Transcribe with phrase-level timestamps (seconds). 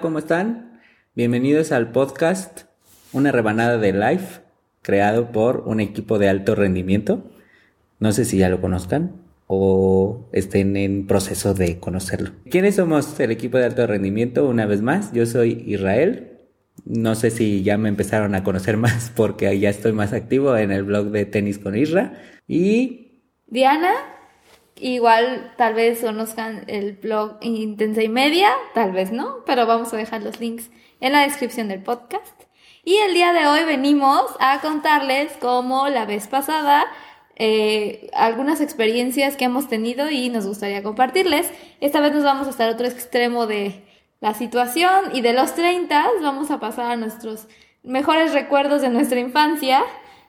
[0.00, 0.80] ¿cómo están?
[1.14, 2.62] Bienvenidos al podcast
[3.12, 4.42] Una rebanada de Life,
[4.82, 7.24] creado por un equipo de alto rendimiento.
[7.98, 9.16] No sé si ya lo conozcan
[9.46, 12.30] o estén en proceso de conocerlo.
[12.48, 14.48] ¿Quiénes somos el equipo de alto rendimiento?
[14.48, 16.38] Una vez más, yo soy Israel.
[16.84, 20.70] No sé si ya me empezaron a conocer más porque ya estoy más activo en
[20.70, 22.22] el blog de Tenis con Isra.
[22.46, 23.94] Y Diana,
[24.80, 29.96] igual tal vez conozcan el blog Intensa y Media, tal vez no, pero vamos a
[29.96, 32.42] dejar los links en la descripción del podcast.
[32.84, 36.86] Y el día de hoy venimos a contarles como la vez pasada
[37.36, 41.50] eh, algunas experiencias que hemos tenido y nos gustaría compartirles.
[41.80, 43.84] Esta vez nos vamos a estar a otro extremo de
[44.20, 47.46] la situación y de los 30 vamos a pasar a nuestros
[47.84, 49.84] mejores recuerdos de nuestra infancia,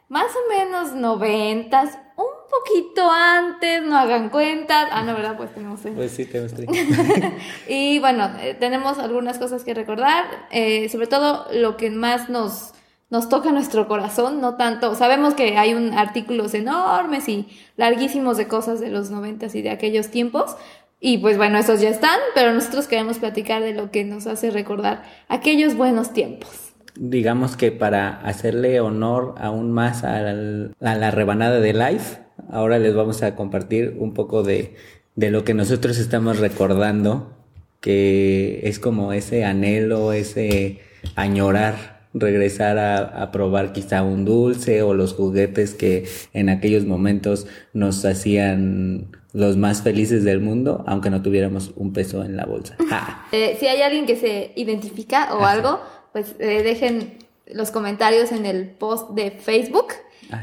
[0.08, 2.09] más o menos noventas, un
[2.50, 4.90] poquito antes, no hagan cuentas.
[4.92, 5.38] Ah, no, ¿verdad?
[5.38, 5.80] Pues tenemos...
[5.82, 7.32] Pues sí, tenemos 30.
[7.68, 12.74] y bueno, eh, tenemos algunas cosas que recordar, eh, sobre todo lo que más nos,
[13.10, 18.48] nos toca nuestro corazón, no tanto, sabemos que hay un artículos enormes y larguísimos de
[18.48, 20.56] cosas de los noventas y de aquellos tiempos,
[21.00, 24.52] y pues bueno, esos ya están, pero nosotros queremos platicar de lo que nos hace
[24.52, 26.74] recordar aquellos buenos tiempos.
[26.96, 32.80] digamos que para hacerle honor aún más a la, a la rebanada de Life, ahora
[32.80, 34.76] les vamos a compartir un poco de,
[35.16, 37.34] de lo que nosotros estamos recordando,
[37.82, 40.80] que es como ese anhelo, ese
[41.16, 47.48] añorar, regresar a, a probar quizá un dulce o los juguetes que en aquellos momentos
[47.74, 52.76] nos hacían los más felices del mundo, aunque no tuviéramos un peso en la bolsa.
[52.90, 53.28] ¡Ja!
[53.32, 55.80] Eh, si hay alguien que se identifica o algo,
[56.12, 59.88] pues eh, dejen los comentarios en el post de Facebook.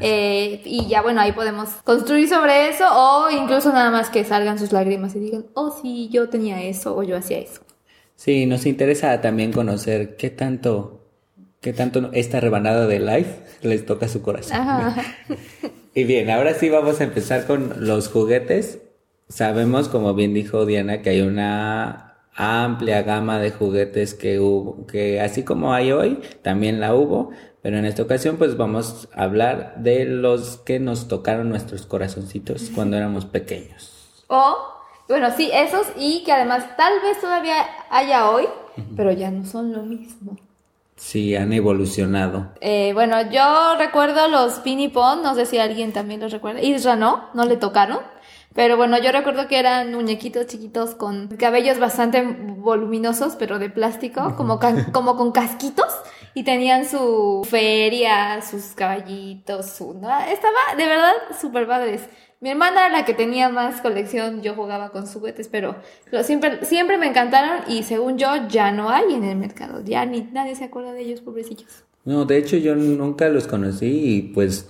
[0.01, 4.59] Eh, y ya bueno, ahí podemos construir sobre eso o incluso nada más que salgan
[4.59, 7.61] sus lágrimas y digan, oh sí, yo tenía eso o yo hacía eso.
[8.15, 11.05] Sí, nos interesa también conocer qué tanto,
[11.61, 14.57] qué tanto esta rebanada de Life les toca su corazón.
[14.57, 15.03] Ajá.
[15.97, 18.77] Y bien, ahora sí vamos a empezar con los juguetes.
[19.29, 22.06] Sabemos, como bien dijo Diana, que hay una
[22.37, 27.31] amplia gama de juguetes que hubo, que así como hay hoy, también la hubo,
[27.61, 32.71] pero en esta ocasión pues vamos a hablar de los que nos tocaron nuestros corazoncitos
[32.73, 34.23] cuando éramos pequeños.
[34.27, 34.55] O,
[35.09, 38.45] bueno, sí, esos y que además tal vez todavía haya hoy,
[38.95, 40.37] pero ya no son lo mismo.
[40.95, 42.47] Sí, han evolucionado.
[42.59, 46.61] Eh, bueno, yo recuerdo los Pinipon, no sé si alguien también los recuerda.
[46.61, 47.99] Isra no, no le tocaron.
[48.57, 54.33] Pero bueno, yo recuerdo que eran muñequitos chiquitos con cabellos bastante voluminosos, pero de plástico,
[54.35, 55.85] como, ca- como con casquitos.
[56.33, 59.93] Y tenían su feria, sus caballitos, su...
[59.93, 60.09] ¿no?
[60.21, 62.01] Estaba de verdad súper padres.
[62.41, 65.75] Mi hermana era la que tenía más colección, yo jugaba con juguetes, pero,
[66.09, 69.81] pero siempre, siempre me encantaron y según yo ya no hay en el mercado.
[69.85, 71.83] Ya ni nadie se acuerda de ellos, pobrecillos.
[72.05, 73.85] No, de hecho yo nunca los conocí
[74.15, 74.67] y pues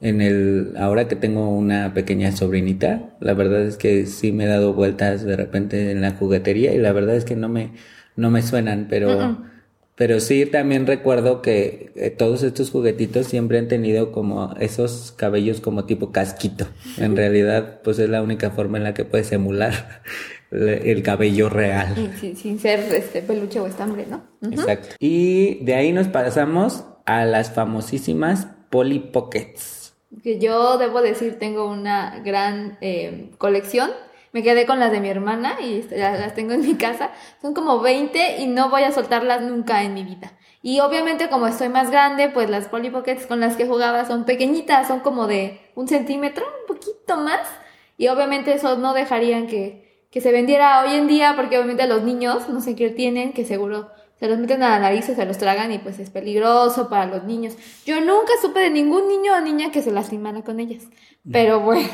[0.00, 4.48] en el ahora que tengo una pequeña sobrinita, la verdad es que sí me he
[4.48, 7.72] dado vueltas de repente en la juguetería y la verdad es que no me
[8.16, 9.38] no me suenan, pero
[10.00, 15.60] pero sí también recuerdo que eh, todos estos juguetitos siempre han tenido como esos cabellos
[15.60, 16.66] como tipo casquito.
[16.96, 20.00] En realidad, pues es la única forma en la que puedes emular
[20.50, 21.94] el cabello real.
[22.18, 24.22] Sin, sin ser este peluche o estambre, ¿no?
[24.50, 24.96] Exacto.
[24.98, 29.79] Y de ahí nos pasamos a las famosísimas Polly Pockets.
[30.22, 33.90] Que yo debo decir, tengo una gran eh, colección.
[34.32, 37.10] Me quedé con las de mi hermana y las tengo en mi casa.
[37.42, 40.32] Son como 20 y no voy a soltarlas nunca en mi vida.
[40.62, 44.24] Y obviamente como estoy más grande, pues las Polly Pockets con las que jugaba son
[44.24, 47.48] pequeñitas, son como de un centímetro, un poquito más.
[47.96, 52.02] Y obviamente eso no dejarían que, que se vendiera hoy en día porque obviamente los
[52.02, 55.24] niños no sé qué tienen, que seguro se los meten a la nariz y se
[55.24, 57.54] los tragan y pues es peligroso para los niños.
[57.86, 60.84] Yo nunca supe de ningún niño o niña que se lastimara con ellas.
[61.32, 61.88] Pero bueno,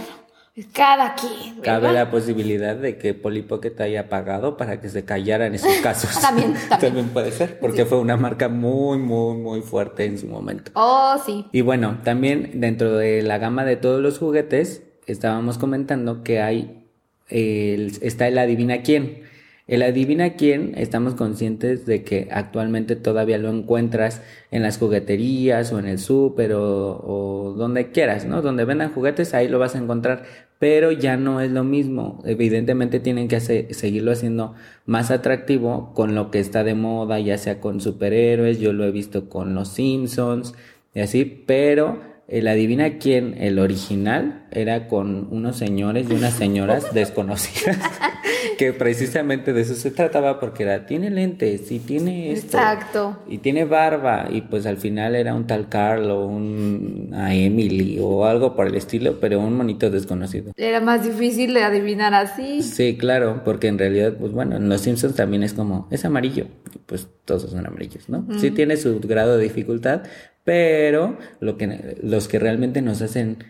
[0.56, 1.60] es cada quien.
[1.60, 2.04] Cabe ¿verdad?
[2.06, 6.18] la posibilidad de que Polly Pocket haya pagado para que se callaran esos casos.
[6.20, 7.08] También, también.
[7.10, 10.72] puede ser, porque fue una marca muy, muy, muy fuerte en su momento.
[10.74, 11.46] Oh, sí.
[11.52, 16.88] Y bueno, también dentro de la gama de todos los juguetes, estábamos comentando que hay,
[17.28, 19.25] el- está el adivina quién.
[19.66, 24.22] El adivina quién, estamos conscientes de que actualmente todavía lo encuentras
[24.52, 28.42] en las jugueterías o en el súper o, donde quieras, ¿no?
[28.42, 30.22] Donde vendan juguetes, ahí lo vas a encontrar,
[30.60, 32.22] pero ya no es lo mismo.
[32.24, 34.54] Evidentemente tienen que seguirlo haciendo
[34.84, 38.92] más atractivo con lo que está de moda, ya sea con superhéroes, yo lo he
[38.92, 40.54] visto con los Simpsons
[40.94, 46.92] y así, pero el adivina quién, el original, era con unos señores y unas señoras
[46.94, 47.78] desconocidas,
[48.58, 52.58] que precisamente de eso se trataba porque era, tiene lentes y tiene esto.
[52.58, 53.18] Exacto.
[53.28, 57.98] Y tiene barba, y pues al final era un tal Carl o un a Emily
[58.00, 60.52] o algo por el estilo, pero un monito desconocido.
[60.56, 62.62] Era más difícil de adivinar así.
[62.62, 66.46] Sí, claro, porque en realidad, pues bueno, en Los Simpsons también es como, es amarillo,
[66.86, 68.26] pues todos son amarillos, ¿no?
[68.38, 70.02] Sí tiene su grado de dificultad,
[70.46, 73.44] pero lo que, los que realmente nos hacen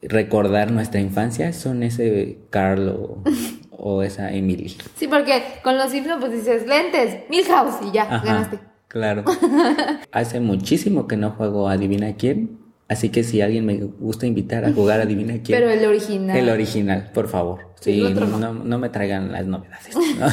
[0.00, 3.22] recordar nuestra infancia son ese Carl
[3.70, 4.74] o, esa Emily.
[4.96, 8.58] Sí, porque con los Simpsons pues dices lentes, Milhouse y ya, Ajá, ganaste.
[8.88, 9.24] Claro.
[10.10, 12.58] Hace muchísimo que no juego Adivina quién,
[12.88, 15.60] así que si alguien me gusta invitar a jugar Adivina quién.
[15.60, 16.34] Pero el original.
[16.34, 17.74] El original, por favor.
[17.78, 18.26] Sí, no.
[18.26, 19.94] no, no me traigan las novedades.
[19.94, 20.28] ¿no?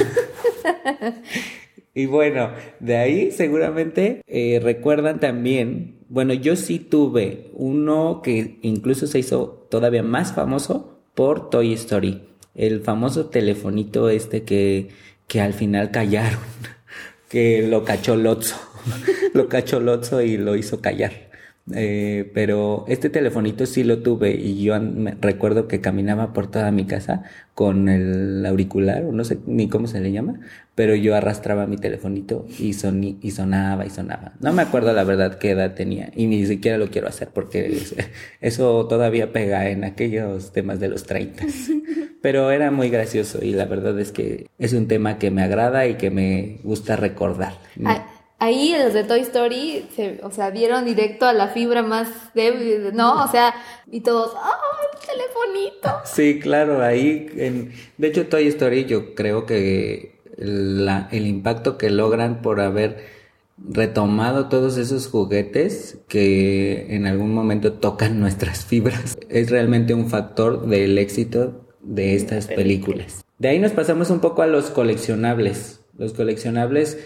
[1.94, 9.07] y bueno, de ahí seguramente eh, recuerdan también, bueno, yo sí tuve uno que incluso
[9.07, 12.24] se hizo todavía más famoso por Toy Story,
[12.54, 14.90] el famoso telefonito este que,
[15.28, 16.40] que al final callaron,
[17.30, 18.56] que lo cachó Lotso,
[19.34, 21.25] lo cachó Lotso y lo hizo callar.
[21.73, 24.75] Eh, pero este telefonito sí lo tuve y yo
[25.19, 27.23] recuerdo que caminaba por toda mi casa
[27.56, 30.39] con el auricular, o no sé ni cómo se le llama,
[30.75, 34.33] pero yo arrastraba mi telefonito y, soní- y sonaba y sonaba.
[34.41, 37.65] No me acuerdo la verdad qué edad tenía y ni siquiera lo quiero hacer porque
[37.65, 37.95] es-
[38.41, 41.45] eso todavía pega en aquellos temas de los 30.
[42.21, 45.88] Pero era muy gracioso y la verdad es que es un tema que me agrada
[45.88, 47.53] y que me gusta recordar.
[47.85, 48.06] Ah,
[48.37, 52.93] Ahí los de Toy Story, se, o sea, dieron directo a la fibra más débil,
[52.93, 53.23] ¿no?
[53.23, 53.53] O sea,
[53.89, 54.59] y todos, ¡ah,
[54.93, 55.89] el telefonito!
[56.03, 62.41] Sí, claro, ahí, en, de hecho Toy Story yo creo que el impacto que logran
[62.41, 63.15] por haber
[63.57, 70.67] retomado todos esos juguetes que en algún momento tocan nuestras fibras es realmente un factor
[70.67, 73.23] del éxito de estas películas.
[73.37, 75.81] De ahí nos pasamos un poco a los coleccionables.
[75.97, 76.99] Los coleccionables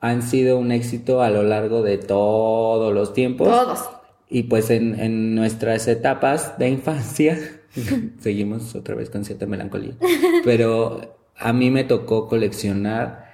[0.00, 3.48] han sido un éxito a lo largo de todos los tiempos.
[3.48, 3.88] Todos.
[4.28, 7.38] Y pues en, en nuestras etapas de infancia,
[8.20, 9.94] seguimos otra vez con cierta melancolía,
[10.44, 13.32] pero a mí me tocó coleccionar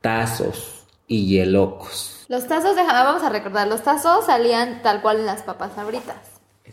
[0.00, 2.24] tazos y hielocos.
[2.28, 6.16] Los tazos, déjame, vamos a recordar, los tazos salían tal cual en las papas sabritas.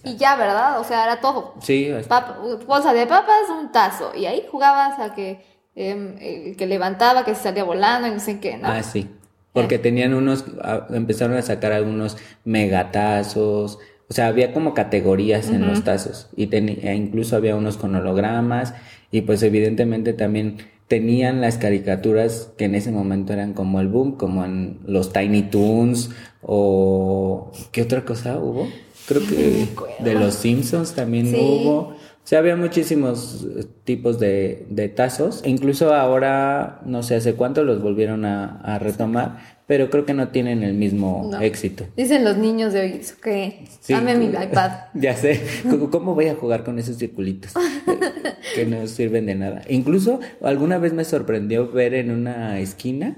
[0.04, 0.80] Y ya, ¿verdad?
[0.80, 1.54] O sea, era todo.
[1.62, 4.14] Sí, es- Pap- bolsa de papas, un tazo.
[4.16, 5.46] Y ahí jugabas a que
[5.76, 8.68] em, el que levantaba, que se salía volando y no sé qué, ¿no?
[8.70, 9.10] ah, sí.
[9.54, 10.46] Porque tenían unos,
[10.94, 16.80] empezaron a sacar algunos megatazos, o sea, había como categorías en los tazos y teni-
[16.84, 18.74] e incluso había unos con hologramas
[19.12, 20.58] y pues evidentemente también
[20.88, 25.44] tenían las caricaturas que en ese momento eran como el boom, como en los Tiny
[25.44, 26.10] Toons
[26.42, 28.68] o ¿qué otra cosa hubo?
[29.08, 29.68] Creo que
[30.04, 31.36] de los Simpsons también Sí.
[31.40, 31.96] hubo.
[32.32, 35.42] Sea, había muchísimos eh, tipos de, de tazos.
[35.44, 40.14] E incluso ahora, no sé hace cuánto los volvieron a, a retomar, pero creo que
[40.14, 41.42] no tienen el mismo No.
[41.42, 41.88] éxito.
[41.98, 44.72] Dicen los niños de hoy que Sí, dame mi iPad.
[44.94, 45.42] Ya sé.
[45.70, 47.52] ¿Cómo- ¿Cómo voy a jugar con esos circulitos?
[48.56, 49.64] Que no sirven de nada.
[49.68, 53.18] Incluso alguna vez me sorprendió ver en una esquina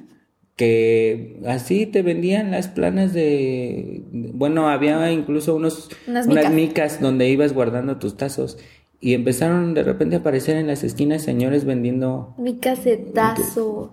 [0.55, 4.01] que así te vendían las planas de...
[4.11, 8.57] Bueno, había incluso unos, Unas micas donde ibas guardando tus tazos.
[9.05, 12.33] Y empezaron de repente a aparecer en las esquinas señores vendiendo...
[12.37, 13.89] Mi casetazos.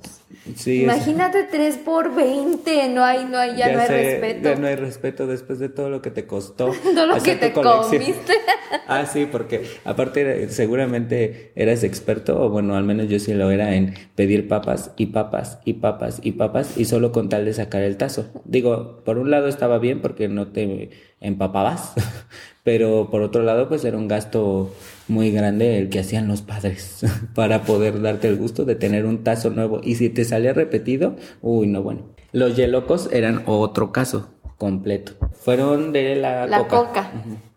[0.55, 4.49] Sí, es- Imagínate 3 por 20 no hay, no hay, ya, no hay sé, respeto.
[4.51, 6.71] Ya no hay respeto después de todo lo que te costó.
[6.95, 8.03] Todo lo que te colección.
[8.03, 8.35] comiste.
[8.87, 13.75] Ah, sí, porque aparte seguramente eras experto, o bueno, al menos yo sí lo era
[13.75, 17.83] en pedir papas y papas y papas y papas y solo con tal de sacar
[17.83, 18.27] el tazo.
[18.45, 21.93] Digo, por un lado estaba bien porque no te empapabas,
[22.65, 24.73] pero por otro lado pues era un gasto
[25.09, 27.01] muy grande el que hacían los padres
[27.35, 31.17] para poder darte el gusto de tener un tazo nuevo y si te salía repetido,
[31.43, 32.03] uy, no bueno.
[32.33, 35.13] Los yelocos eran otro caso completo.
[35.33, 36.77] Fueron de la, La coca.
[36.87, 37.11] coca.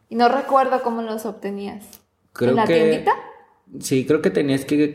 [0.10, 1.84] Y no recuerdo cómo los obtenías.
[2.32, 3.12] Creo ¿En la que- tiendita?
[3.80, 4.94] Sí, creo que tenías que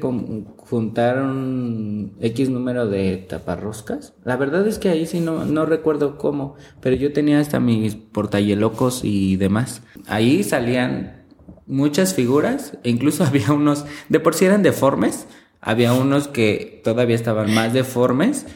[0.57, 4.15] juntar un X número de taparroscas.
[4.25, 7.97] La verdad es que ahí sí no, no recuerdo cómo, pero yo tenía hasta mis
[7.97, 9.83] portahielos y demás.
[10.07, 11.25] Ahí salían
[11.67, 15.27] muchas figuras, e incluso había unos, de por sí eran deformes,
[15.61, 18.47] había unos que todavía estaban más deformes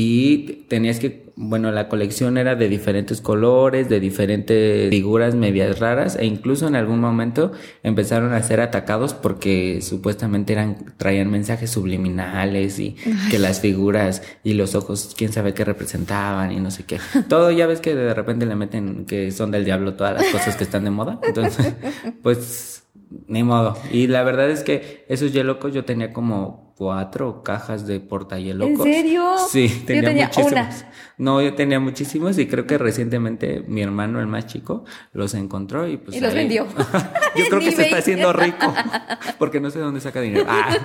[0.00, 6.14] y tenías que, bueno, la colección era de diferentes colores, de diferentes figuras medias raras
[6.14, 7.50] e incluso en algún momento
[7.82, 12.94] empezaron a ser atacados porque supuestamente eran traían mensajes subliminales y
[13.28, 17.00] que las figuras y los ojos quién sabe qué representaban y no sé qué.
[17.28, 20.54] Todo ya ves que de repente le meten que son del diablo todas las cosas
[20.54, 21.18] que están de moda.
[21.24, 21.74] Entonces,
[22.22, 22.84] pues
[23.26, 23.76] ni modo.
[23.90, 28.86] Y la verdad es que esos yelocos yo tenía como cuatro cajas de portayelocos.
[28.86, 29.34] ¿En serio?
[29.50, 30.52] Sí, tenía, yo tenía muchísimos.
[30.52, 30.92] Una.
[31.18, 35.88] No, yo tenía muchísimos y creo que recientemente mi hermano, el más chico, los encontró
[35.88, 36.16] y pues.
[36.16, 36.66] Y los vendió.
[37.36, 38.72] yo creo que se está haciendo rico.
[39.38, 40.46] Porque no sé dónde saca dinero.
[40.48, 40.76] Ah,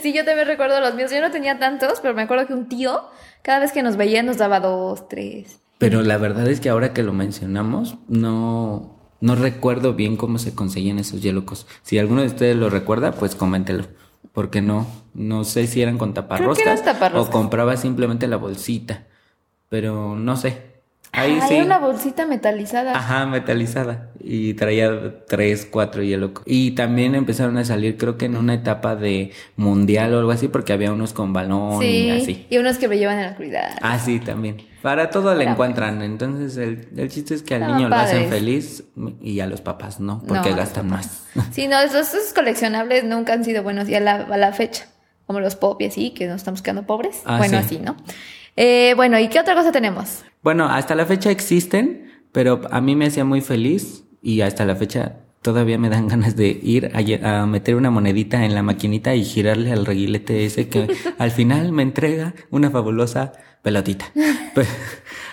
[0.00, 1.10] Sí, yo también recuerdo los míos.
[1.12, 3.00] Yo no tenía tantos, pero me acuerdo que un tío,
[3.42, 5.60] cada vez que nos veía, nos daba dos, tres.
[5.78, 9.01] pero la verdad es que ahora que lo mencionamos, no.
[9.22, 11.68] No recuerdo bien cómo se conseguían esos yelocos.
[11.82, 13.84] Si alguno de ustedes lo recuerda, pues coméntelo.
[14.32, 17.28] Porque no, no sé si eran con taparroscas, eran taparroscas.
[17.28, 19.06] o compraba simplemente la bolsita.
[19.68, 20.71] Pero no sé.
[21.14, 21.54] Ahí Ah, sí.
[21.56, 22.96] era una bolsita metalizada.
[22.96, 24.08] Ajá, metalizada.
[24.18, 26.42] Y traía tres, cuatro yelocos.
[26.46, 30.48] Y también empezaron a salir, creo que en una etapa de mundial o algo así,
[30.48, 32.46] porque había unos con balón y sí, así.
[32.48, 33.76] y unos que brillaban en la oscuridad.
[33.82, 34.56] Ah, sí, también.
[34.80, 36.00] Para todo le encuentran.
[36.00, 38.84] Entonces, el, el chiste es que al niño lo hacen feliz
[39.20, 41.24] y a los papás no, porque gastan más.
[41.52, 44.86] Sí, no, esos, esos coleccionables nunca han sido buenos y a la, a la fecha,
[45.26, 47.20] como los pop y así, que nos estamos quedando pobres.
[47.26, 47.64] Ah, bueno, sí.
[47.66, 47.96] así, ¿no?
[48.56, 50.24] Eh, bueno, ¿y qué otra cosa tenemos?
[50.42, 54.74] Bueno, hasta la fecha existen, pero a mí me hacía muy feliz y hasta la
[54.74, 59.24] fecha todavía me dan ganas de ir a, meter una monedita en la maquinita y
[59.24, 63.32] girarle al reguilete ese que al final me entrega una fabulosa
[63.62, 64.06] pelotita.
[64.54, 64.68] Pues,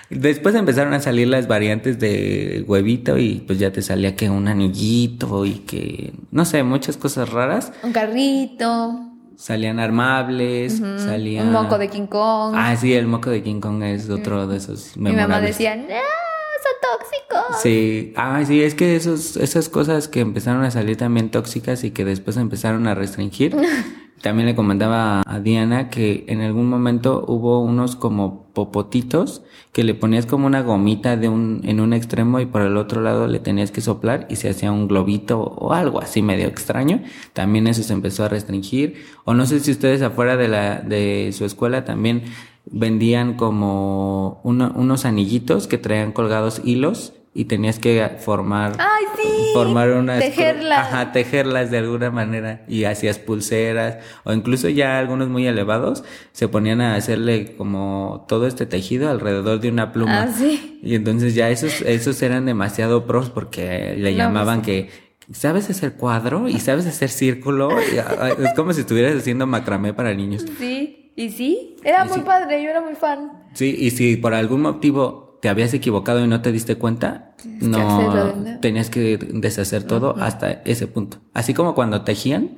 [0.10, 4.48] después empezaron a salir las variantes de huevito y pues ya te salía que un
[4.48, 7.74] anillito y que no sé, muchas cosas raras.
[7.84, 9.09] Un carrito,
[9.39, 11.48] Salían armables, salían...
[11.48, 12.55] un moco de King Kong.
[12.58, 15.51] Ah, sí, el moco de King Kong es otro de esos Mi mamá memorables.
[15.51, 17.62] decía, no, son tóxicos.
[17.62, 21.91] Sí, ah, sí, es que esos, esas cosas que empezaron a salir también tóxicas y
[21.91, 23.55] que después empezaron a restringir.
[24.22, 29.94] también le comentaba a Diana que en algún momento hubo unos como popotitos que le
[29.94, 33.40] ponías como una gomita de un, en un extremo y por el otro lado le
[33.40, 37.02] tenías que soplar y se hacía un globito o algo así medio extraño.
[37.34, 38.96] También eso se empezó a restringir.
[39.26, 42.24] O no sé si ustedes afuera de la, de su escuela también
[42.66, 49.30] vendían como uno- unos anillitos que traían colgados hilos y tenías que formar Ay, sí.
[49.54, 50.80] formar unas Tejerlas.
[50.80, 56.48] ajá, tejerlas de alguna manera y hacías pulseras o incluso ya algunos muy elevados se
[56.48, 60.24] ponían a hacerle como todo este tejido alrededor de una pluma.
[60.24, 60.80] Ah, sí.
[60.82, 64.90] Y entonces ya esos esos eran demasiado pros porque le No, llamaban que
[65.32, 66.50] ¿Sabes hacer cuadro?
[66.50, 67.70] ¿Y sabes hacer círculo?
[67.94, 70.44] Y, ah, es como si estuvieras haciendo macramé para niños.
[70.58, 72.24] Sí, y sí, era Y muy sí.
[72.26, 73.32] padre, yo era muy fan.
[73.54, 77.67] Sí, y si por algún motivo te habías equivocado y no te diste cuenta, de
[77.67, 81.19] no tenías que deshacer todo hasta ese punto.
[81.34, 82.58] Así como cuando tejían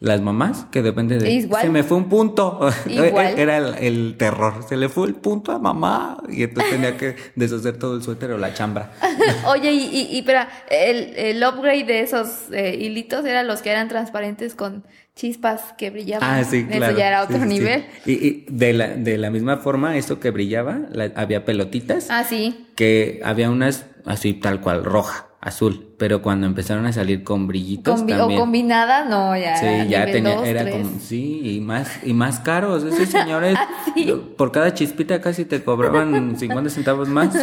[0.00, 1.62] las mamás, que depende de Igual.
[1.62, 2.60] se me fue un punto.
[2.86, 3.38] Igual.
[3.38, 4.62] Era el, el terror.
[4.68, 6.18] Se le fue el punto a mamá.
[6.28, 8.92] Y entonces tenía que deshacer todo el suéter o la chambra.
[9.46, 13.70] Oye, y, y, y espera, el, el upgrade de esos eh, hilitos eran los que
[13.70, 14.84] eran transparentes con
[15.18, 16.28] chispas que brillaban.
[16.40, 16.96] Ah, sí, Eso claro.
[16.96, 17.48] ya era otro sí, sí.
[17.48, 17.84] nivel.
[18.06, 22.06] Y, y de, la, de la misma forma, esto que brillaba, la- había pelotitas.
[22.08, 22.68] Ah, sí.
[22.76, 28.00] que había unas así tal cual roja, azul, pero cuando empezaron a salir con brillitos
[28.00, 28.40] Combi- o también.
[28.40, 29.56] combinada, no, ya.
[29.56, 30.74] Sí, era ya tenía, dos, era tres.
[30.76, 32.84] como, sí, y más, y más caros.
[32.84, 34.14] Esos señores, Ah, sí.
[34.36, 37.34] por cada chispita casi te cobraban 50 centavos más.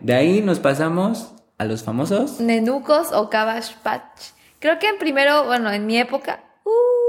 [0.00, 2.38] De ahí nos pasamos a los famosos.
[2.40, 4.20] Nenucos o Cabbage Patch.
[4.58, 6.44] Creo que en primero, bueno, en mi época,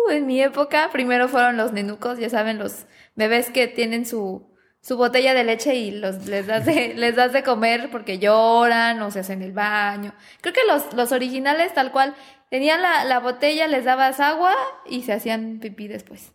[0.08, 4.48] uh, en mi época, primero fueron los nenucos, ya saben, los bebés que tienen su,
[4.82, 9.02] su botella de leche y los, les, das de, les das de comer porque lloran
[9.02, 10.14] o se hacen el baño.
[10.42, 12.16] Creo que los, los originales, tal cual,
[12.50, 14.56] tenían la, la botella, les dabas agua
[14.86, 16.32] y se hacían pipí después.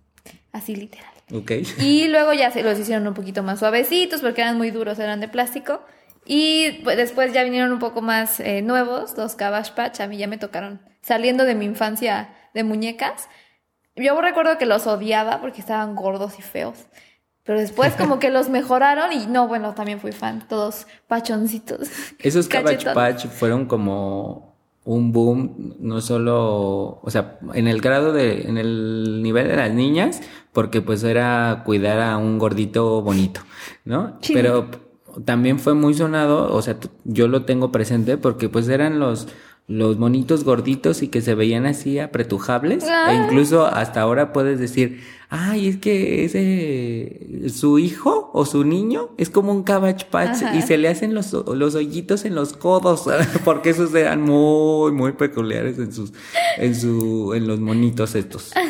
[0.52, 1.12] Así literal.
[1.32, 1.52] Ok.
[1.80, 5.20] Y luego ya se los hicieron un poquito más suavecitos porque eran muy duros, eran
[5.20, 5.84] de plástico.
[6.24, 10.00] Y pues, después ya vinieron un poco más eh, nuevos, los Cabbage Patch.
[10.00, 13.28] A mí ya me tocaron saliendo de mi infancia de muñecas.
[13.96, 16.86] Yo recuerdo que los odiaba porque estaban gordos y feos.
[17.44, 20.46] Pero después como que los mejoraron y no, bueno, también fui fan.
[20.48, 21.88] Todos pachoncitos.
[22.18, 22.92] Esos Cabbage.
[22.92, 29.20] Patch fueron como un boom, no solo, o sea, en el grado de, en el
[29.20, 30.22] nivel de las niñas,
[30.52, 33.40] porque pues era cuidar a un gordito bonito,
[33.84, 34.16] ¿no?
[34.22, 34.32] Sí.
[34.32, 34.70] Pero
[35.24, 39.26] también fue muy sonado, o sea, yo lo tengo presente porque pues eran los,
[39.68, 42.84] los monitos gorditos y que se veían así apretujables.
[42.84, 49.10] E incluso hasta ahora puedes decir, ay, es que ese, su hijo o su niño
[49.18, 50.56] es como un Cabbage Patch Ajá.
[50.56, 53.04] y se le hacen los, los hoyitos en los codos,
[53.44, 56.12] porque esos eran muy, muy peculiares en sus,
[56.58, 58.52] en su, en los monitos estos.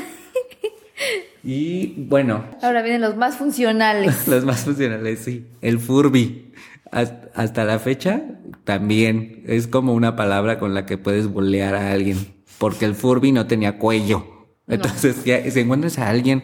[1.48, 4.26] Y bueno, Ahora vienen los más funcionales.
[4.26, 5.46] los más funcionales, sí.
[5.60, 6.45] El Furby.
[6.92, 8.22] Hasta, la fecha,
[8.64, 12.34] también es como una palabra con la que puedes bolear a alguien.
[12.58, 14.26] Porque el Furby no tenía cuello.
[14.68, 16.42] Entonces, ya, si encuentras a alguien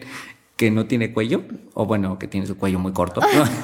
[0.55, 3.21] que no tiene cuello, o bueno, que tiene su cuello muy corto,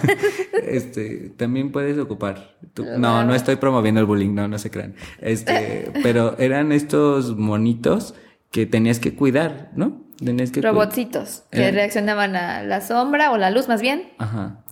[0.67, 2.55] este, también puedes ocupar.
[2.73, 4.95] tu- no, no estoy promoviendo el bullying, no, no se crean.
[5.19, 8.15] Este, pero eran estos monitos
[8.51, 10.01] que tenías que cuidar, ¿no?
[10.23, 11.71] Tenías que Robotcitos que Eh.
[11.71, 14.09] reaccionaban a la sombra o la luz más bien.
[14.17, 14.63] Ajá.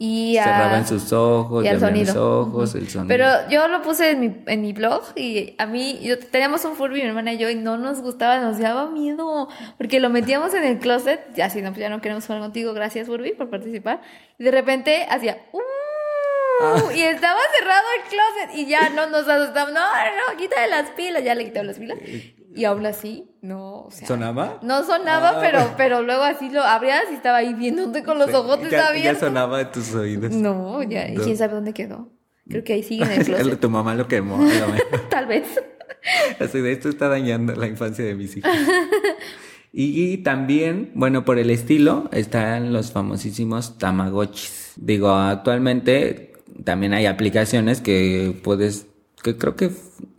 [0.00, 0.44] Y a...
[0.44, 2.14] Cerraban sus ojos, y y al sonido.
[2.14, 3.08] los ojos, el sonido.
[3.08, 6.76] Pero yo lo puse en mi, en mi blog y a mí, yo, teníamos un
[6.76, 10.54] Furby, mi hermana y yo, y no nos gustaba, nos daba miedo, porque lo metíamos
[10.54, 13.50] en el closet, ya si no, pues ya no queremos jugar contigo, gracias Furby por
[13.50, 14.00] participar,
[14.38, 15.58] y de repente hacía, "Uh",
[16.60, 16.76] Ah.
[16.94, 21.22] y estaba cerrado el closet, y ya no nos asustamos, no, no, quítale las pilas,
[21.24, 21.98] ya le quitaba las pilas,
[22.54, 24.06] y aún así, no, o sea...
[24.08, 24.58] ¿Sonaba?
[24.62, 25.38] No sonaba, Ah.
[25.40, 29.14] pero, pero luego así lo abrías y estaba ahí viéndote con los ojos ya, ya
[29.14, 30.32] sonaba en tus oídos.
[30.32, 31.22] No, ya, ¿y No.
[31.24, 32.08] quién sabe dónde quedó?
[32.48, 33.60] Creo que ahí sigue en el closet.
[33.60, 34.38] tu mamá lo quemó.
[35.10, 35.46] Tal vez.
[36.40, 38.50] Así de esto está dañando la infancia de mis hijos.
[39.70, 44.72] Y, también, bueno, por el estilo, están los famosísimos Tamagotchis.
[44.76, 46.32] Digo, actualmente
[46.64, 48.86] también hay aplicaciones que puedes,
[49.22, 49.70] que creo que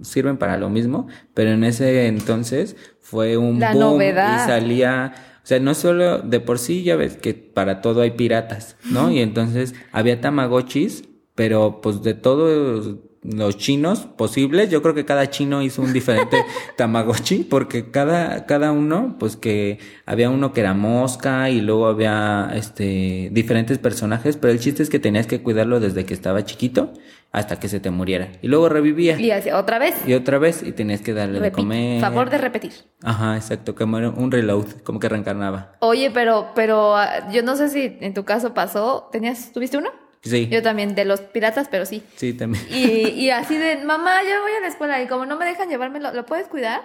[0.02, 4.44] sirven para lo mismo, pero en ese entonces fue un La boom novedad.
[4.44, 5.14] y salía,
[5.44, 9.10] o sea, no solo de por sí, ya ves que para todo hay piratas, ¿no?
[9.12, 11.04] Y entonces había Tamagotchis,
[11.36, 16.38] pero pues de todos los chinos posibles, yo creo que cada chino hizo un diferente
[16.78, 22.52] Tamagotchi, porque cada, cada uno, pues que había uno que era mosca y luego había
[22.54, 26.94] este diferentes personajes, pero el chiste es que tenías que cuidarlo desde que estaba chiquito
[27.32, 28.30] hasta que se te muriera.
[28.42, 29.20] Y luego revivía.
[29.20, 29.96] Y así, otra vez.
[30.08, 32.02] Y otra vez, y tenías que darle de comer.
[32.02, 32.74] Favor de repetir.
[33.04, 35.74] Ajá, exacto, como era un reload, como que reencarnaba.
[35.80, 39.10] Oye, pero, pero ah, yo no sé si en tu caso pasó.
[39.12, 39.90] ¿Tenías, tuviste uno?
[40.22, 42.04] Sí, Yo también, de los piratas, pero sí.
[42.16, 42.64] sí, también.
[42.70, 45.70] Y, y así de, mamá, ya voy a la escuela y como no me dejan
[45.70, 46.82] llevármelo, ¿lo puedes cuidar?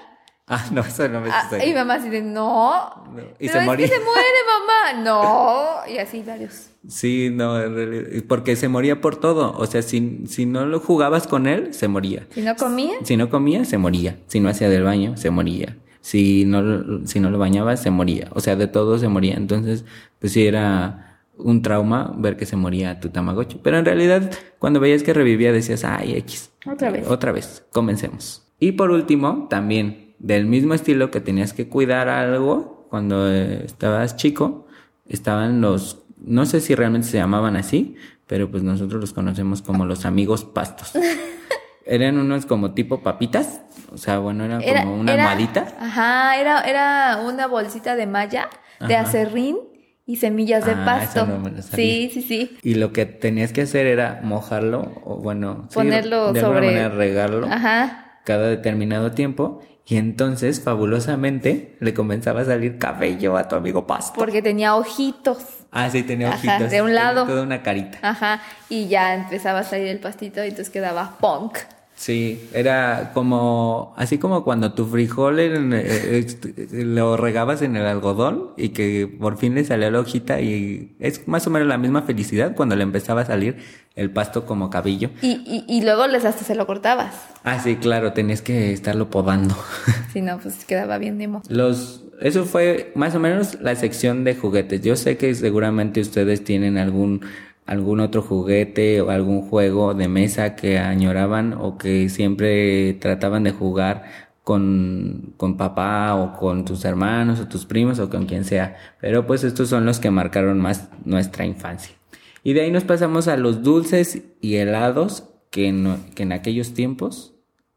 [0.46, 3.04] Ah, no, eso no me Ah, y mamá así de, no.
[3.12, 3.86] No, y se es moría.
[3.88, 5.02] que se muere, mamá.
[5.02, 5.92] No.
[5.92, 6.68] Y así varios.
[6.86, 9.56] Sí, no, en realidad, porque se moría por todo.
[9.56, 12.26] O sea, si, si no lo jugabas con él, se moría.
[12.30, 14.18] Si no comía, Si no comía, se moría.
[14.26, 15.78] Si no hacía del baño, se moría.
[16.02, 18.28] Si no, si no lo bañabas, se moría.
[18.34, 19.36] O sea, de todo se moría.
[19.36, 19.86] Entonces,
[20.18, 23.58] pues sí era un trauma ver que se moría tu Tamagotchi.
[23.62, 26.50] Pero en realidad, cuando veías que revivía, decías, ay, X.
[26.70, 27.06] Otra vez.
[27.08, 27.64] Otra vez.
[27.72, 28.46] Comencemos.
[28.58, 34.16] Y por último, también, del mismo estilo que tenías que cuidar algo cuando eh, estabas
[34.16, 34.66] chico,
[35.06, 39.84] estaban los, no sé si realmente se llamaban así, pero pues nosotros los conocemos como
[39.84, 40.92] los amigos pastos.
[41.86, 43.60] Eran unos como tipo papitas,
[43.92, 45.76] o sea, bueno, era, Era- como una era- almohadita.
[45.78, 48.48] Ajá, era, era una bolsita de malla,
[48.80, 49.06] de Ajá.
[49.08, 49.58] acerrín
[50.06, 51.20] y semillas de Ah, pasto.
[51.22, 51.76] eso no me lo sabía.
[51.76, 52.58] sí, sí, sí.
[52.62, 56.66] Y lo que tenías que hacer era mojarlo, o bueno, sí, Ponerlo de alguna sobre-
[56.66, 58.18] manera regarlo Ajá.
[58.24, 59.60] cada determinado tiempo.
[59.86, 64.14] Y entonces, fabulosamente, le comenzaba a salir cabello a tu amigo pasto.
[64.18, 65.38] Porque tenía ojitos.
[65.70, 66.70] Ah, sí, tenía Ajá, ojitos.
[66.70, 67.26] de un tenía lado.
[67.26, 67.98] Toda una carita.
[68.00, 68.40] Ajá.
[68.70, 71.58] Y ya empezaba a salir el pastito y entonces quedaba punk.
[71.96, 77.86] Sí, era como, así como cuando tu frijol en- eh, este, lo regabas en el
[77.86, 81.78] algodón y que por fin le salía la hojita y es más o menos la
[81.78, 83.58] misma felicidad cuando le empezaba a salir
[83.94, 85.10] el pasto como cabello.
[85.22, 87.14] Y, y, y luego les hasta se lo cortabas.
[87.44, 89.54] Ah, sí, claro, tenías que estarlo podando.
[90.12, 91.42] Si no, pues quedaba bien nemo.
[91.48, 94.80] Los, eso fue más o menos la sección de juguetes.
[94.82, 97.22] Yo sé que seguramente ustedes tienen algún,
[97.66, 103.52] algún otro juguete o algún juego de mesa que añoraban o que siempre trataban de
[103.52, 104.04] jugar
[104.42, 108.76] con, con papá o con tus hermanos o tus primos o con quien sea.
[109.00, 111.94] Pero pues estos son los que marcaron más nuestra infancia.
[112.42, 116.74] Y de ahí nos pasamos a los dulces y helados que en, que en aquellos
[116.74, 117.34] tiempos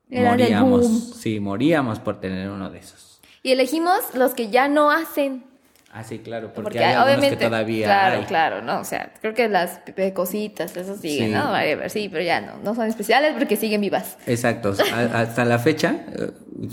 [0.10, 1.16] Era moríamos.
[1.16, 3.22] Sí, moríamos por tener uno de esos.
[3.44, 5.46] Y elegimos los que ya no hacen.
[5.92, 7.38] Ah, sí, claro, porque, Porque, hay algunos obviamente.
[7.38, 8.26] que todavía claro, hay.
[8.26, 8.80] claro, ¿no?
[8.82, 9.80] O sea, creo que las
[10.14, 11.34] cositas, eso siguen, Sí.
[11.34, 11.52] ¿no?
[11.52, 12.58] Whatever, sí, pero ya no.
[12.64, 14.18] No son especiales porque siguen vivas.
[14.28, 14.74] Exacto,
[15.14, 16.32] hasta la fecha eh,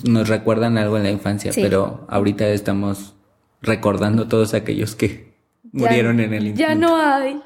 [0.09, 1.63] nos recuerdan algo en la infancia, Sí.
[1.63, 3.15] pero ahorita estamos
[3.63, 5.33] recordando todos aquellos que
[5.73, 6.89] Ya- murieron en el Ya intento.
[6.89, 7.41] no hay.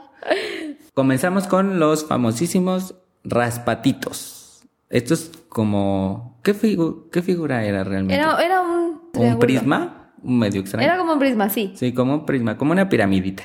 [0.94, 4.62] Comenzamos con los famosísimos raspatitos.
[4.90, 8.14] Estos como ¿Qué, figu- qué figura era realmente?
[8.14, 9.97] Era, era un ¿Un prisma?
[10.22, 10.86] Medio extraño.
[10.86, 11.72] Era como un prisma, sí.
[11.74, 13.44] Sí, como un prisma, como una piramidita.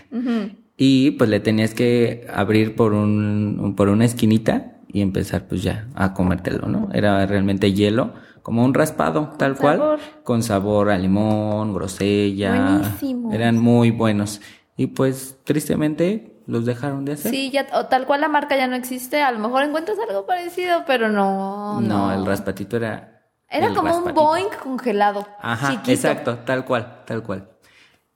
[0.78, 5.88] Y pues le tenías que abrir por un, por una esquinita y empezar pues ya
[5.96, 6.90] a comértelo, ¿no?
[6.94, 10.00] Era realmente hielo, como un raspado, tal cual, sabor.
[10.24, 12.80] con sabor a limón, grosella.
[12.80, 13.34] Buenísimos.
[13.34, 14.42] Eran muy buenos.
[14.76, 17.32] Y pues tristemente los dejaron de hacer.
[17.32, 19.22] Sí, ya, o tal cual la marca ya no existe.
[19.22, 21.80] A lo mejor encuentras algo parecido, pero no.
[21.82, 23.13] no, el raspatito era.
[23.54, 24.14] Era como un.
[24.14, 25.28] Boeing congelado.
[25.42, 25.92] Ajá, chiquito.
[25.92, 27.50] exacto, tal cual, tal cual.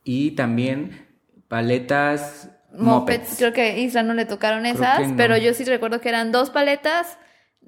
[0.03, 1.05] Y también
[1.47, 2.83] paletas Mopeds.
[3.19, 3.35] mopeds.
[3.37, 5.15] Creo que a Isra no le tocaron esas, no.
[5.17, 7.17] pero yo sí recuerdo que eran dos paletas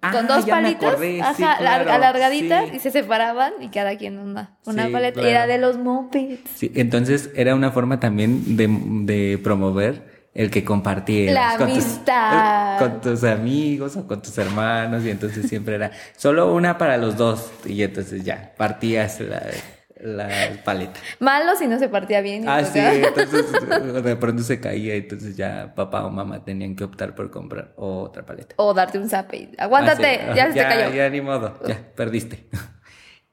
[0.02, 2.78] Ah, con dos sí, ajá, lar- claro, alargaditas sí.
[2.78, 5.14] y se separaban y cada quien una, una Sí, paleta.
[5.16, 5.28] claro.
[5.30, 6.50] Era de los mopeds.
[6.56, 11.84] Sí, entonces era una forma también de, de promover el que compartieras La con tus-
[11.84, 12.80] amistad.
[12.80, 17.18] con tus amigos o con tus hermanos y entonces siempre era solo una para los
[17.18, 19.42] dos y entonces ya partías la,
[20.00, 20.30] la
[20.64, 21.00] paleta.
[21.20, 22.48] Malo si no se partía bien.
[22.48, 22.94] Ah, sí, tocaba.
[22.96, 27.32] entonces de pronto se caía y entonces ya papá o mamá tenían que optar por
[27.32, 28.54] comprar otra paleta.
[28.58, 29.38] O darte un zape.
[29.38, 30.38] y, Aguántate, Ah, sí.
[30.38, 30.96] ya se te cayó.
[30.96, 32.48] Ya ni modo, ya perdiste.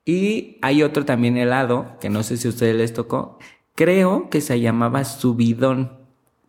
[0.05, 3.39] Y hay otro también helado, que no sé si a ustedes les tocó,
[3.75, 6.06] creo que se llamaba subidón.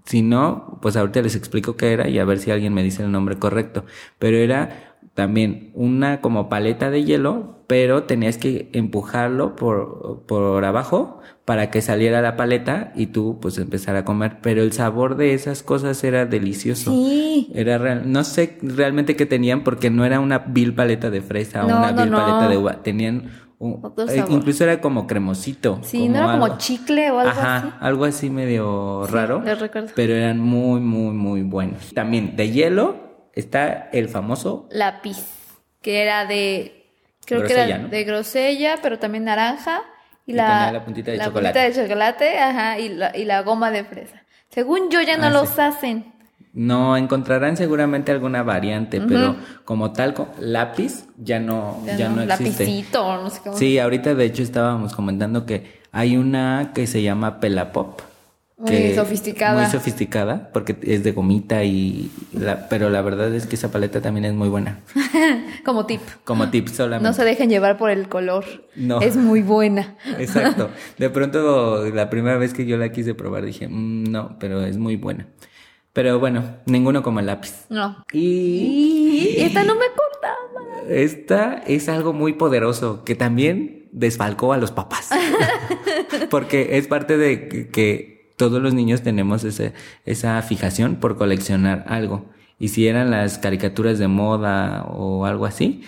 [0.08, 3.04] Si no, pues ahorita les explico qué era y a ver si alguien me dice
[3.04, 3.84] el nombre correcto.
[4.20, 11.20] Pero era también una como paleta de hielo, pero tenías que empujarlo por, por abajo
[11.44, 14.38] para que saliera la paleta y tú pues empezar a comer.
[14.42, 16.92] Pero el sabor de esas cosas era delicioso.
[16.92, 17.52] Sí.
[17.54, 21.66] Era real, no sé realmente qué tenían porque no era una vil paleta de fresa
[21.66, 22.18] o una vil no.
[22.18, 22.82] paleta de uva.
[22.82, 25.80] Tenían eh, incluso era como cremosito.
[25.84, 27.68] Sí, no era como chicle o algo Ajá, así.
[27.80, 29.42] algo así medio raro.
[29.44, 29.90] lo recuerdo.
[29.96, 31.94] Pero eran muy, muy, muy buenos.
[31.94, 34.68] También de hielo está el famoso.
[34.72, 35.18] Lápiz,
[35.82, 36.74] que era de.
[37.26, 37.90] Creo que Grosella, era ¿no?
[37.90, 39.82] de grosella, pero también naranja.
[40.26, 41.60] Y, Y la, la puntita de chocolate.
[41.60, 44.22] puntita de chocolate, ajá, y la, y la goma de fresa.
[44.50, 45.62] Según yo, ya no Ah, los sí.
[45.62, 46.14] hacen.
[46.58, 52.64] No encontrarán seguramente alguna variante, pero como tal, lápiz ya no, ya, no, existe.
[52.66, 53.56] Lapicito, no sé cómo.
[53.58, 58.02] Sí, ahorita de hecho estábamos comentando que hay una que se llama Pelapop.
[58.58, 59.62] Muy sofisticada.
[59.62, 62.10] Muy sofisticada, porque es de gomita y...
[62.34, 64.80] la- pero la verdad es que esa paleta también es muy buena.
[65.64, 66.02] Como tip.
[66.24, 67.08] Como tip solamente.
[67.08, 68.46] No se dejen llevar por el color.
[68.76, 69.00] No.
[69.00, 69.96] Es muy buena.
[70.18, 70.72] Exacto.
[70.98, 74.78] De pronto, la primera vez que yo la quise probar dije, "Mm, no, pero es
[74.80, 75.28] muy buena.
[75.98, 77.66] Pero bueno, ninguno como el lápiz.
[77.70, 78.06] No.
[78.14, 78.20] Y
[79.40, 80.88] Y esta no me acordaba.
[80.88, 85.10] esta es algo muy poderoso que también desfalcó a los papás.
[86.30, 89.74] Porque es parte de que, que todos los niños tenemos ese-
[90.06, 92.26] esa fijación por coleccionar algo.
[92.60, 95.82] Y si eran las caricaturas de moda o algo así,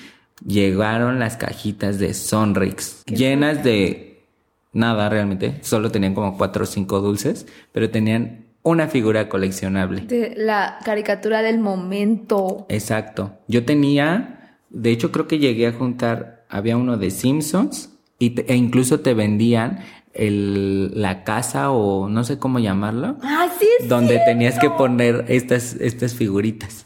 [0.44, 4.24] llegaron las cajitas de Sonrix llenas de
[4.74, 5.60] nada realmente.
[5.62, 10.02] Solo tenían como cuatro o cinco dulces, pero tenían una figura coleccionable.
[10.02, 12.66] De la caricatura del momento.
[12.70, 13.34] Exacto.
[13.48, 18.52] Yo tenía, de hecho creo que llegué a juntar, había uno de Simpsons y te-
[18.52, 19.80] e incluso te vendían
[20.14, 23.68] el, la casa o no sé cómo llamarlo, ¡Ah, sí!
[23.80, 24.26] es donde cierto!
[24.26, 26.86] tenías que poner estas, estas figuritas.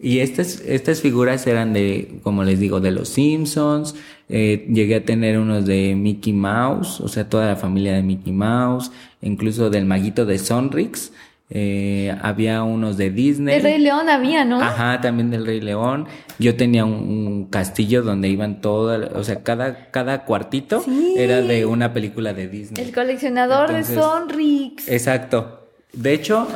[0.00, 3.94] Y estas, estas figuras eran de, como les digo, de los Simpsons.
[4.28, 8.32] eh, llegué a tener unos de Mickey Mouse, o sea, toda la familia de Mickey
[8.32, 11.12] Mouse, incluso del maguito de Sonrix.
[11.50, 13.56] eh, había unos de Disney.
[13.56, 14.60] El Rey León había, ¿no?
[14.60, 16.06] Ajá, también del Rey León.
[16.38, 21.14] Yo tenía un, un castillo donde iban todas, o sea, cada, cada cuartito Sí.
[21.16, 22.84] era de una película de Disney.
[22.84, 24.88] El coleccionador Entonces- de Sonrix.
[24.88, 25.57] Exacto.
[25.92, 26.46] De hecho,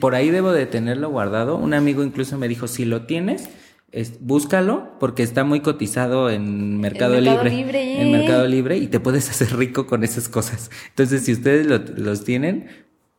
[0.00, 1.56] por ahí debo de tenerlo guardado.
[1.56, 3.48] Un amigo incluso me dijo, si lo tienes,
[3.92, 7.56] es- búscalo porque está muy cotizado en Mercado, Mercado Libre.
[7.56, 8.18] Libre, En eh.
[8.18, 10.70] Mercado Libre y te puedes hacer rico con esas cosas.
[10.90, 12.68] Entonces, si ustedes lo- los tienen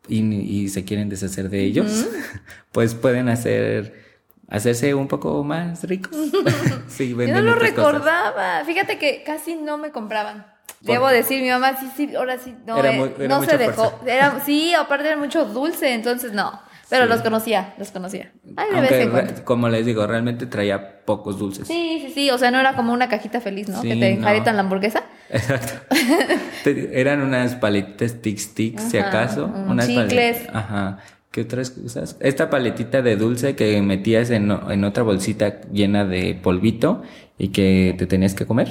[0.08, 2.06] y, y se quieren deshacer de ellos,
[2.72, 4.06] pues pueden hacer
[4.48, 6.16] hacerse un poco más ricos.
[6.88, 7.70] sí, Yo no lo cosas.
[7.70, 8.64] recordaba.
[8.66, 10.46] Fíjate que casi no me compraban.
[10.86, 13.44] ¿Por Debo decir, mi mamá sí, sí, ahora sí, no, Era eh, muy- era no
[13.44, 14.00] se dejó.
[14.06, 16.62] Era, sí, aparte era mucho dulce, entonces no.
[16.90, 17.10] Pero Sí.
[17.10, 18.32] los conocía, los conocía.
[18.58, 21.68] Ay, de Aunque, vez como les digo, realmente traía pocos dulces.
[21.68, 23.82] Sí, sí, sí, o sea, no era como una cajita feliz, ¿no?
[23.82, 24.54] Sí, que te no.
[24.54, 25.04] la hamburguesa.
[25.32, 25.74] Exacto.
[26.66, 29.48] Eran unas paletitas tic tic, si acaso.
[29.48, 30.48] mm, unas chicles.
[30.54, 31.00] Ajá.
[31.32, 32.16] ¿Qué otras cosas?
[32.22, 37.02] Esta paletita de dulce que metías en, en otra bolsita llena de polvito
[37.38, 38.70] y que te tenías que comer.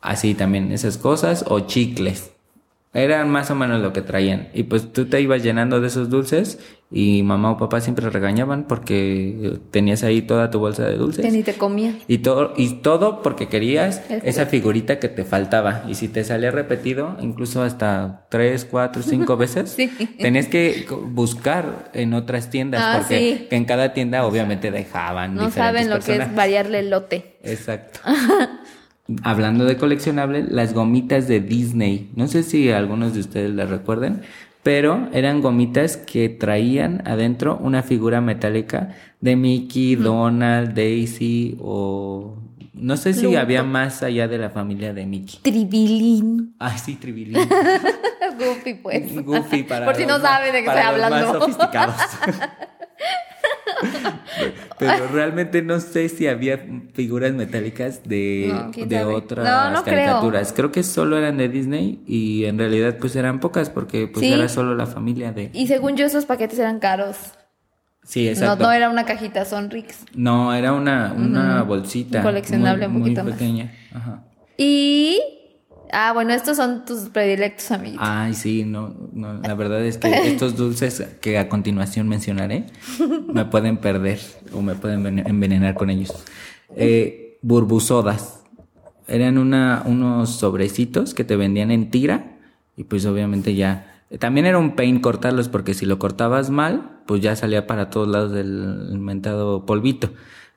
[0.00, 1.44] Así también, esas cosas.
[1.48, 2.30] O chicles.
[2.92, 4.48] Eran más o menos lo que traían.
[4.52, 6.58] Y pues tú te ibas llenando de esos dulces
[6.90, 11.24] y mamá o papá siempre regañaban porque tenías ahí toda tu bolsa de dulces.
[11.24, 11.94] Que ni te comía.
[12.08, 15.84] Y todo, y todo porque querías esa figurita que te faltaba.
[15.88, 19.88] Y si te salía repetido, incluso hasta tres, cuatro, cinco veces, Sí.
[20.18, 22.82] tenías que buscar en otras tiendas.
[22.84, 23.46] Ah, porque sí.
[23.52, 25.36] en cada tienda obviamente dejaban.
[25.36, 27.36] No saben lo que es variarle el lote.
[27.44, 28.00] Exacto.
[29.22, 32.10] Hablando de coleccionable, las gomitas de Disney.
[32.16, 34.22] No sé si algunos de ustedes las recuerden,
[34.62, 42.36] pero eran gomitas que traían adentro una figura metálica de Mickey, Donald, Daisy o
[42.72, 43.40] no sé si Pluto.
[43.40, 45.38] había más allá de la familia de Mickey.
[45.42, 46.54] Tribilín.
[46.58, 47.36] Ah, sí, Tribilín.
[48.38, 49.22] Goofy, pues.
[49.24, 51.40] Goofy para Por si no los saben de qué estoy más hablando.
[51.40, 51.96] sofisticados.
[54.78, 59.96] Pero realmente no sé si había figuras metálicas de, No, de otras No, no creo.
[59.96, 60.52] caricaturas.
[60.52, 60.72] Creo.
[60.72, 64.32] que solo eran de Disney y en realidad pues eran pocas porque pues Sí.
[64.32, 65.50] era solo la familia de...
[65.52, 67.16] Y según yo, esos paquetes eran caros.
[68.04, 68.64] Sí, exacto.
[68.64, 70.04] no era una cajita, son Rix.
[70.14, 72.18] No, era una, una bolsita.
[72.18, 73.38] Un coleccionable muy, un poquito muy más.
[73.38, 73.72] pequeña.
[73.92, 74.24] Ajá.
[74.56, 75.18] Y.
[75.92, 78.06] Ah, bueno, estos son tus predilectos, amiguitos.
[78.08, 82.66] Ay, sí, no, no, la verdad es que estos dulces que a continuación mencionaré
[83.32, 84.20] me pueden perder
[84.52, 86.12] o me pueden ven- envenenar con ellos.
[86.76, 88.40] Eh, burbusodas.
[89.08, 92.38] Eran una, unos sobrecitos que te vendían en tira
[92.76, 93.86] y pues obviamente ya...
[94.18, 98.08] También era un pain cortarlos porque si lo cortabas mal, pues ya salía para todos
[98.08, 100.10] lados del mentado polvito.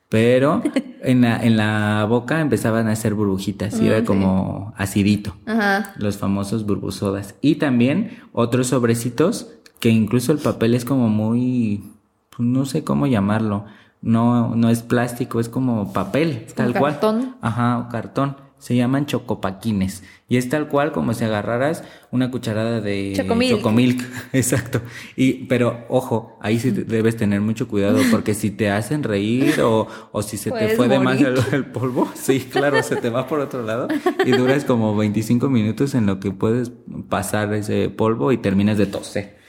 [0.08, 0.62] Pero
[1.02, 5.92] en la, en la boca empezaban a hacer burbujitas y era como acidito Ajá.
[5.96, 7.34] los famosos burbusodas.
[7.40, 11.82] Y también otros sobrecitos que incluso el papel es como muy,
[12.30, 13.64] pues no sé cómo llamarlo.
[14.02, 16.92] No, no es plástico, es como papel, tal cual.
[16.92, 17.36] cartón.
[17.40, 18.36] Ajá, o cartón.
[18.58, 20.02] Se llaman chocopaquines.
[20.26, 23.56] Y es tal cual como si agarraras una cucharada de Chocomilk.
[23.58, 24.02] chocomilk.
[24.32, 24.80] Exacto.
[25.16, 29.60] Y, pero ojo, ahí sí te- debes tener mucho cuidado porque si te hacen reír
[29.60, 33.10] o, o si se te Puedes fue de más el polvo, sí, claro, se te
[33.10, 33.86] va por otro lado
[34.24, 36.72] y duras como 25 minutos en lo que puedes
[37.10, 39.43] pasar ese polvo y terminas de toser.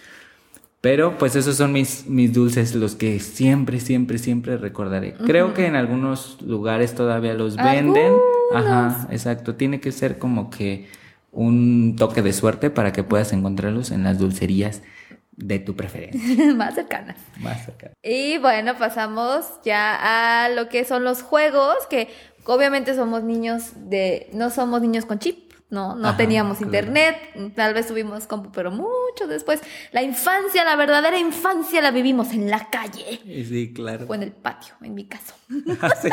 [0.86, 5.16] Pero pues esos son mis, mis dulces, los que siempre, siempre, siempre recordaré.
[5.16, 8.14] Creo que en algunos lugares todavía los venden.
[8.54, 9.56] Ajá, exacto.
[9.56, 10.88] Tiene que ser como que
[11.32, 14.84] un toque de suerte para que puedas encontrarlos en las dulcerías
[15.32, 16.54] de tu preferencia.
[16.54, 17.18] Más cercanas.
[17.40, 17.90] Más acá.
[18.04, 22.10] Y bueno, pasamos ya a lo que son los juegos, que
[22.46, 26.68] obviamente somos niños de, no somos niños con chip, no, no Ajá, teníamos claro.
[26.72, 27.18] internet,
[27.56, 29.62] tal vez tuvimos compu, pero mucho después.
[29.92, 34.06] La infancia, la verdadera infancia la vivimos en la calle Sí, claro.
[34.08, 35.34] o en el patio, en mi caso.
[35.50, 36.10] sí,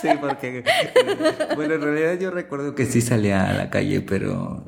[0.00, 0.64] sí, porque
[1.54, 4.64] bueno, en realidad yo recuerdo que sí salía a la calle, pero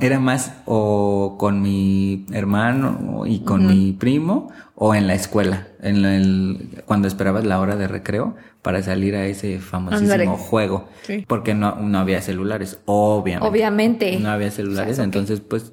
[0.00, 6.04] era más o con mi hermano y con mi primo o en la escuela, en
[6.04, 11.24] el, cuando esperabas la hora de recreo para salir a ese famosísimo juego, Sí.
[11.26, 13.48] porque no, no había celulares, obviamente.
[13.48, 14.18] Obviamente.
[14.18, 15.72] No había celulares, entonces pues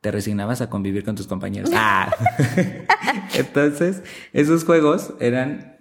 [0.00, 1.70] te resignabas a convivir con tus compañeros.
[1.74, 2.10] Ah.
[3.34, 5.76] entonces, esos juegos eran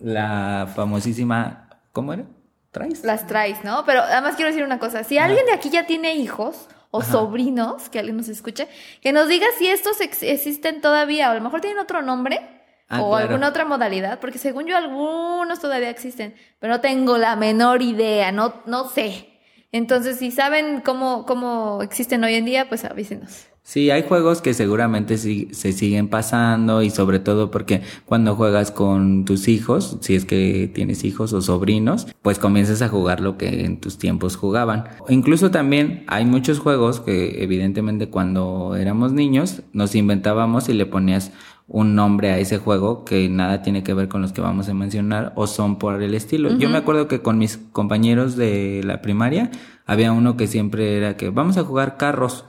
[0.00, 2.24] la famosísima, ¿cómo era?
[2.70, 3.02] ¿Traes?
[3.04, 3.84] Las traes, ¿no?
[3.86, 7.88] Pero además quiero decir una cosa, si alguien de aquí ya tiene hijos o sobrinos,
[7.88, 8.68] que alguien nos escuche,
[9.02, 12.40] que nos diga si estos ex- existen todavía, o a lo mejor tienen otro nombre.
[12.88, 13.28] Ah, o claro.
[13.28, 18.32] alguna otra modalidad, porque según yo algunos todavía existen, pero no tengo la menor idea,
[18.32, 19.28] no, no sé.
[19.72, 23.48] Entonces, si saben cómo, cómo existen hoy en día, pues avísenos.
[23.68, 28.70] Sí, hay juegos que seguramente sí, se siguen pasando y sobre todo porque cuando juegas
[28.70, 33.36] con tus hijos, si es que tienes hijos o sobrinos, pues comienzas a jugar lo
[33.36, 34.84] que en tus tiempos jugaban.
[35.10, 41.32] Incluso también hay muchos juegos que evidentemente cuando éramos niños nos inventábamos y le ponías
[41.68, 44.74] un nombre a ese juego que nada tiene que ver con los que vamos a
[44.74, 46.56] mencionar o son por el estilo.
[46.56, 49.50] Yo me acuerdo que con mis compañeros de la primaria
[49.84, 52.46] había uno que siempre era que vamos a jugar carros.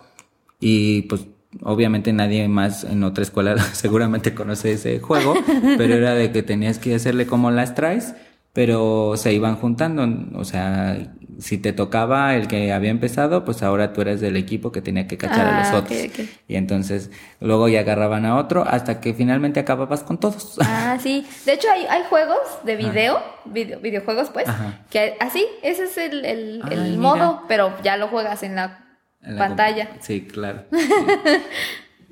[0.61, 1.27] Y pues
[1.63, 5.33] obviamente nadie más en otra escuela seguramente conoce ese juego,
[5.77, 8.15] pero era de que tenías que hacerle como las traes,
[8.53, 13.93] pero se iban juntando, o sea, si te tocaba el que había empezado, pues ahora
[13.93, 16.27] tú eras del equipo que tenía que cachar a Ah, los ok, otros.
[16.47, 20.57] Y entonces luego ya agarraban a otro hasta que finalmente acababas con todos.
[20.61, 21.25] Ah, sí.
[21.45, 24.81] De hecho, hay, hay juegos de video, video videojuegos, pues, Ajá.
[24.89, 28.85] que así, ese es el, el, Ay, el modo, pero ya lo juegas en la,
[29.23, 29.89] En la pantalla.
[30.01, 30.65] Sí, claro.
[30.71, 30.79] Sí.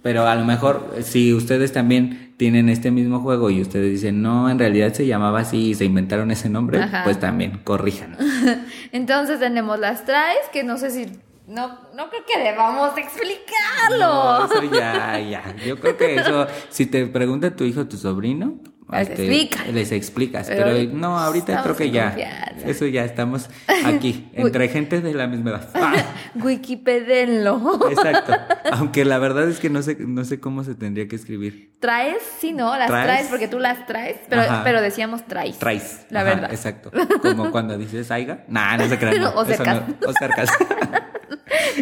[0.07, 4.49] Pero a lo mejor si ustedes también tienen este mismo juego y ustedes dicen, no,
[4.49, 7.03] en realidad se llamaba así y se inventaron ese nombre, Ajá.
[7.03, 8.17] pues también corríjanos.
[8.93, 11.07] Entonces tenemos las traes, que no sé si
[11.45, 13.97] no, no creo que debamos explicarlo.
[13.97, 15.55] No, eso ya, ya.
[15.65, 19.67] Yo creo que eso, si te pregunta tu hijo o tu sobrino, Les este, explicas.
[19.73, 20.47] les explicas.
[20.47, 22.05] Pero Pero, no, ahorita creo que ya.
[22.11, 22.67] confianza.
[22.69, 23.49] Eso ya estamos
[23.85, 25.69] aquí, entre gente de la misma edad.
[25.75, 25.93] Ah,
[26.35, 27.89] Wikipedenlo.
[27.89, 28.33] exacto.
[28.71, 31.75] Aunque la verdad es que no sé, no sé cómo se tendría que escribir.
[31.79, 32.17] ¿Traes?
[32.39, 33.27] Sí, no, las traes, ¿Traes?
[33.27, 35.59] porque tú las traes, pero, pero decíamos traes.
[35.59, 36.05] Traes.
[36.09, 36.51] La Ajá, verdad.
[36.51, 36.91] Exacto.
[37.21, 38.45] Como cuando dices aiga.
[38.47, 39.19] Nah, no se crean.
[39.21, 39.87] no, O cercas.
[39.87, 40.49] no, o cercas.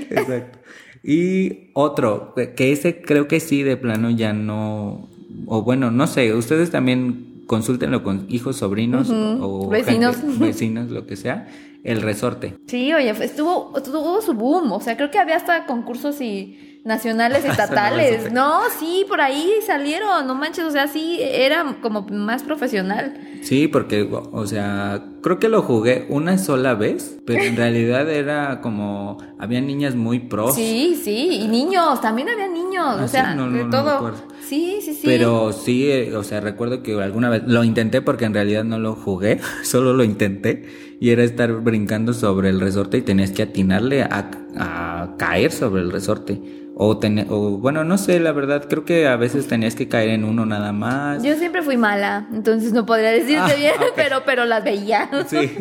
[0.09, 0.59] exacto.
[1.03, 5.09] Y otro, que ese creo que sí, de plano ya no.
[5.47, 10.15] O bueno, no sé, ustedes también consúltenlo con hijos, sobrinos o Vecinos.
[10.17, 11.47] gente- vecinos, lo que sea.
[11.85, 12.57] El resorte.
[12.65, 14.71] Sí, oye, estuvo, tuvo su boom.
[14.71, 18.31] O sea, creo que había hasta concursos y nacionales, estatales.
[18.31, 20.65] No, sí, por ahí salieron, no manches.
[20.65, 23.13] O sea, sí, era como más profesional.
[23.43, 28.61] Sí, porque, o sea, creo que lo jugué una sola vez, pero en realidad era
[28.61, 30.55] como, había niñas muy pros.
[30.55, 32.95] Sí, sí, y niños, también había niños.
[32.99, 33.37] ¿Ah, o sea, sí?
[33.37, 34.15] No, no, de no todo.
[34.41, 35.01] sí, sí, sí.
[35.05, 38.79] Pero sí, eh, o sea, recuerdo que alguna vez lo intenté porque en realidad no
[38.79, 43.43] lo jugué, solo lo intenté y era estar brincando sobre el resorte y tenías que
[43.43, 46.63] atinarle a, a caer sobre el resorte.
[46.77, 50.09] O, tener, o bueno, no sé, la verdad, creo que a veces tenías que caer
[50.09, 51.23] en uno nada más.
[51.23, 55.09] Yo siempre fui mala, entonces no podría decirte Ah, bien, pero, pero las veía.
[55.27, 55.51] Sí,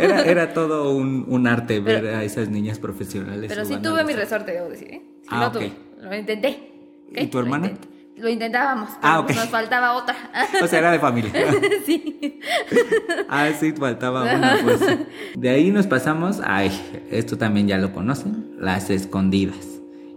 [0.00, 3.46] era, era todo un, un arte ver a esas niñas profesionales.
[3.48, 4.50] Pero sí tuve mi resorte.
[4.50, 4.88] debo decir.
[4.90, 5.02] ¿eh?
[5.22, 5.52] Sí Ah, lo ok.
[5.52, 5.72] tuve.
[6.02, 6.72] Lo intenté.
[7.14, 7.70] ¿Y tu hermana?
[8.18, 9.30] Lo intentábamos, pero Ah, ok.
[9.30, 10.16] nos faltaba otra.
[10.62, 11.30] O sea, era de familia.
[11.86, 12.40] sí.
[13.28, 14.80] Ah, sí, faltaba una, pues.
[15.36, 16.70] De ahí nos pasamos, ay,
[17.10, 19.56] esto también ya lo conocen, las escondidas.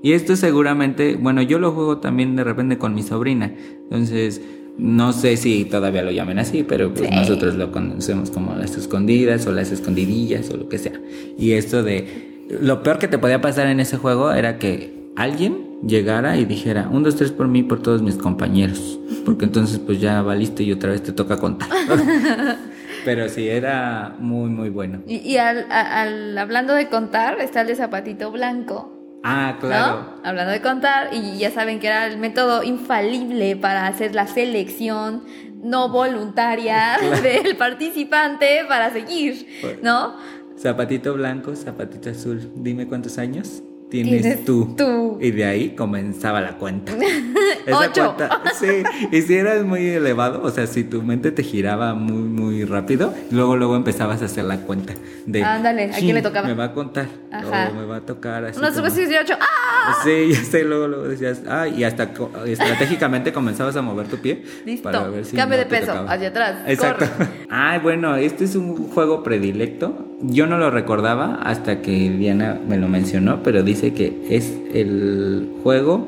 [0.03, 3.53] Y esto seguramente, bueno, yo lo juego también de repente con mi sobrina.
[3.83, 4.41] Entonces,
[4.77, 7.15] no sé si todavía lo llamen así, pero pues Sí.
[7.15, 10.99] nosotros lo conocemos como las escondidas o las escondidillas o lo que sea.
[11.37, 15.70] Y esto de, lo peor que te podía pasar en ese juego era que alguien
[15.85, 18.99] llegara y dijera, un, dos, tres por mí, por todos mis compañeros.
[19.25, 21.69] Porque entonces pues ya valiste y otra vez te toca contar.
[23.05, 25.01] Pero sí, era muy, muy bueno.
[25.07, 28.97] Y, y al, al- hablando de contar, está el de zapatito blanco.
[29.23, 29.67] Ah, ¿no?
[29.67, 30.05] claro.
[30.23, 35.23] Hablando de contar, y ya saben que era el método infalible para hacer la selección
[35.63, 39.45] no voluntaria del participante para seguir,
[39.83, 40.15] ¿no?
[40.57, 42.51] Zapatito blanco, zapatito azul.
[42.55, 43.61] Dime cuántos años
[43.91, 44.73] tienes, Tienes tú.
[44.75, 45.17] tú.
[45.21, 46.93] Y de ahí comenzaba la cuenta.
[47.71, 48.15] Ocho.
[48.15, 48.81] cuenta, sí.
[49.11, 53.13] Y si eras muy elevado, o sea, si tu mente te giraba muy, muy rápido,
[53.29, 54.93] luego, luego empezabas a hacer la cuenta
[55.27, 55.43] de.
[55.43, 57.05] Ándale, ¿a quién "Chin, le tocaba?" Me va a contar.
[57.31, 57.69] Ajá.
[57.71, 58.57] O me va a tocar así.
[58.57, 59.33] Unos como- 18.
[59.39, 59.95] ¡Ah!
[60.03, 62.09] Sí, ya sé, luego, luego decías, ah, y hasta
[62.45, 64.43] estratégicamente comenzabas a mover tu pie.
[64.65, 64.83] Listo.
[64.89, 66.11] Para ver si Cambio no de peso, tocaba.
[66.13, 67.05] hacia atrás, Exacto.
[67.17, 67.29] corre.
[67.49, 70.07] Ay, bueno, este es un juego predilecto.
[70.23, 75.49] Yo no lo recordaba hasta que Diana me lo mencionó, pero dice que es el
[75.63, 76.07] juego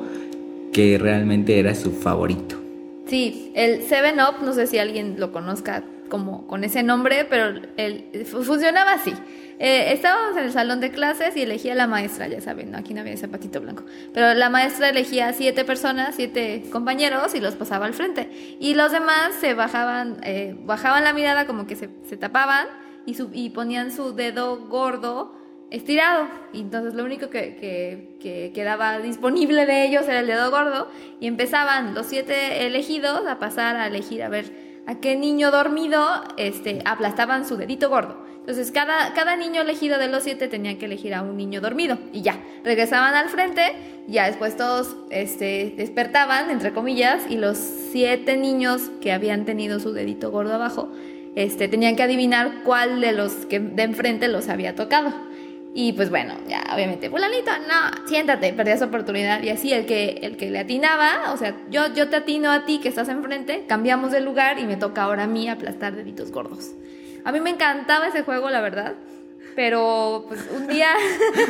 [0.71, 2.55] que realmente era su favorito.
[3.07, 8.25] Sí, el 7-Up, no sé si alguien lo conozca como con ese nombre, pero el,
[8.25, 9.13] fu- funcionaba así.
[9.59, 12.77] Eh, estábamos en el salón de clases y elegía la maestra, ya saben, ¿no?
[12.77, 17.55] aquí no había zapatito blanco, pero la maestra elegía siete personas, siete compañeros y los
[17.55, 18.29] pasaba al frente.
[18.59, 22.67] Y los demás se bajaban, eh, bajaban la mirada como que se, se tapaban
[23.05, 25.35] y, ponían su dedo gordo
[25.71, 26.27] estirado.
[26.53, 30.87] Y entonces lo único que, que- que quedaba disponible de ellos era el dedo gordo.
[31.19, 36.05] Y empezaban los siete elegidos a pasar a elegir a ver a qué niño dormido
[36.37, 38.23] este, aplastaban su dedito gordo.
[38.39, 41.97] Entonces cada, cada niño elegido de los siete tenía que elegir a un niño dormido.
[42.11, 43.73] Y ya, regresaban al frente.
[44.07, 49.93] Ya después todos este, despertaban, entre comillas, y los siete niños que habían tenido su
[49.93, 50.91] dedito gordo abajo
[51.35, 55.11] este, tenían que adivinar cuál de los que de enfrente los había tocado.
[55.75, 59.41] Y pues bueno, ya obviamente, fulanito, no, siéntate, perdías oportunidad.
[59.41, 62.65] Y así el que, el que le atinaba, o sea, yo, yo te atino a
[62.65, 66.31] ti que estás enfrente, cambiamos de lugar y me toca ahora a mí aplastar deditos
[66.31, 66.73] gordos.
[67.25, 68.93] A mí me encantaba ese juego, la verdad.
[69.55, 70.89] Pero pues un día,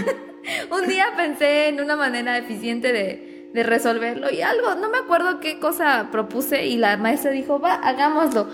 [0.71, 5.39] un día pensé en una manera eficiente de, de resolverlo y algo, no me acuerdo
[5.39, 8.47] qué cosa propuse y la maestra dijo, va, hagámoslo.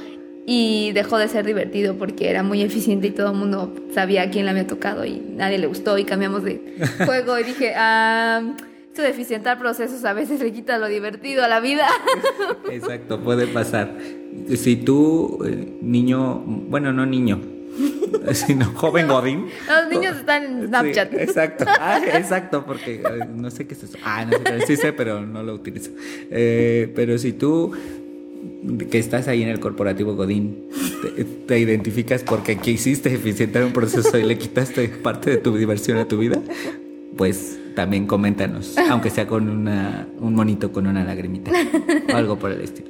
[0.45, 4.29] Y dejó de ser divertido porque era muy eficiente y todo el mundo sabía a
[4.31, 6.75] quién le había tocado y nadie le gustó y cambiamos de
[7.05, 8.41] juego y dije, ah,
[8.87, 11.87] esto de eficientar procesos a veces le quita lo divertido a la vida.
[12.71, 13.95] Exacto, puede pasar.
[14.55, 17.39] Si tú, eh, niño, bueno, no niño,
[18.33, 19.45] sino joven Godín.
[19.67, 21.11] Los niños están en Snapchat.
[21.11, 23.97] Sí, exacto, Ah, exacto, porque eh, no sé qué es eso.
[24.03, 25.91] Ah, no sé, sí sé, pero no lo utilizo.
[26.31, 27.71] Eh, pero si tú
[28.89, 30.65] que estás ahí en el corporativo Godín,
[31.01, 35.97] te, te identificas porque quisiste eficientar un proceso y le quitaste parte de tu diversión
[35.97, 36.41] a tu vida,
[37.17, 41.51] pues también coméntanos, aunque sea con una, un monito con una lagrimita
[42.11, 42.89] o algo por el estilo.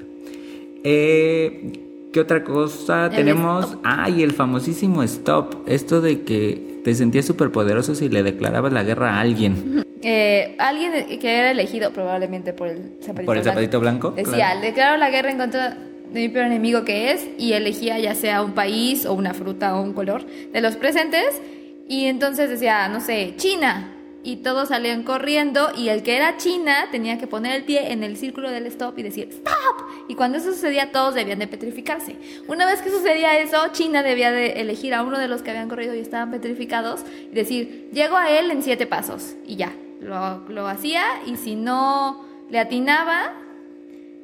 [0.84, 1.72] Eh,
[2.12, 3.66] ¿Qué otra cosa El tenemos?
[3.66, 3.82] stop.
[3.84, 5.68] Ah, y el famosísimo stop.
[5.68, 9.85] Esto de que te sentías súper poderoso si le declarabas la guerra a alguien.
[10.01, 14.11] Eh, alguien que era elegido probablemente por el zapatito Por el blanco, zapatito blanco.
[14.11, 14.61] Decía, claro.
[14.61, 18.41] declaro la guerra en contra de mi peor enemigo que es y elegía ya sea
[18.41, 21.39] un país o una fruta o un color de los presentes
[21.87, 26.88] y entonces decía, no sé, China y todos salían corriendo y el que era China
[26.91, 30.38] tenía que poner el pie en el círculo del stop y decir stop y cuando
[30.38, 32.17] eso sucedía todos debían de petrificarse.
[32.47, 35.70] Una vez que sucedía eso, China debía de elegir a uno de los que habían
[35.70, 37.01] corrido y estaban petrificados
[37.32, 41.55] y decir, llego a él en siete pasos y ya, lo, lo hacía y si
[41.55, 43.34] no le atinaba,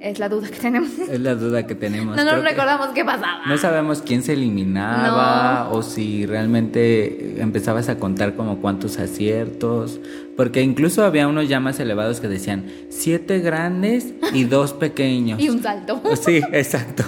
[0.05, 0.91] es la duda que tenemos.
[0.99, 2.15] Es la duda que tenemos.
[2.15, 3.41] No nos recordamos qué pasaba.
[3.47, 9.99] No sabemos quién se eliminaba o si realmente empezabas a contar como cuántos aciertos,
[10.37, 15.39] porque incluso había unos ya más elevados que decían siete grandes y dos pequeños.
[15.41, 15.99] Y un salto.
[16.23, 17.03] Sí, exacto.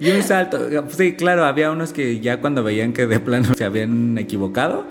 [0.00, 0.58] Y un salto.
[0.88, 4.88] Sí, claro, había unos que ya cuando veían que de plano se habían equivocado,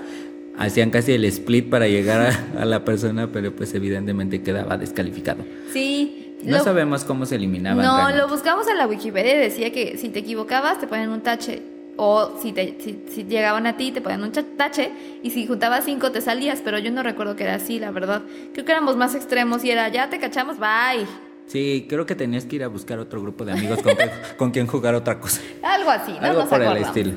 [0.58, 2.22] hacían casi el split para llegar
[2.56, 5.44] a, a la persona, pero pues evidentemente quedaba descalificado.
[5.74, 6.29] Sí.
[6.44, 7.84] No lo- sabemos cómo se eliminaban.
[7.86, 8.22] No, realmente.
[8.22, 11.62] lo buscamos en la Wikipedia y decía que si te equivocabas te ponían un tache.
[12.02, 14.90] O si, te, si, si llegaban a ti te ponían un tache.
[15.22, 16.62] Y si juntabas cinco te salías.
[16.64, 18.22] Pero yo no recuerdo que era así, la verdad.
[18.54, 21.06] Creo que éramos más extremos y era ya te cachamos, bye.
[21.48, 24.52] Sí, creo que tenías que ir a buscar otro grupo de amigos con, que- con
[24.52, 25.42] quien jugar otra cosa.
[25.64, 27.12] Algo así, no Algo nos por el estilo.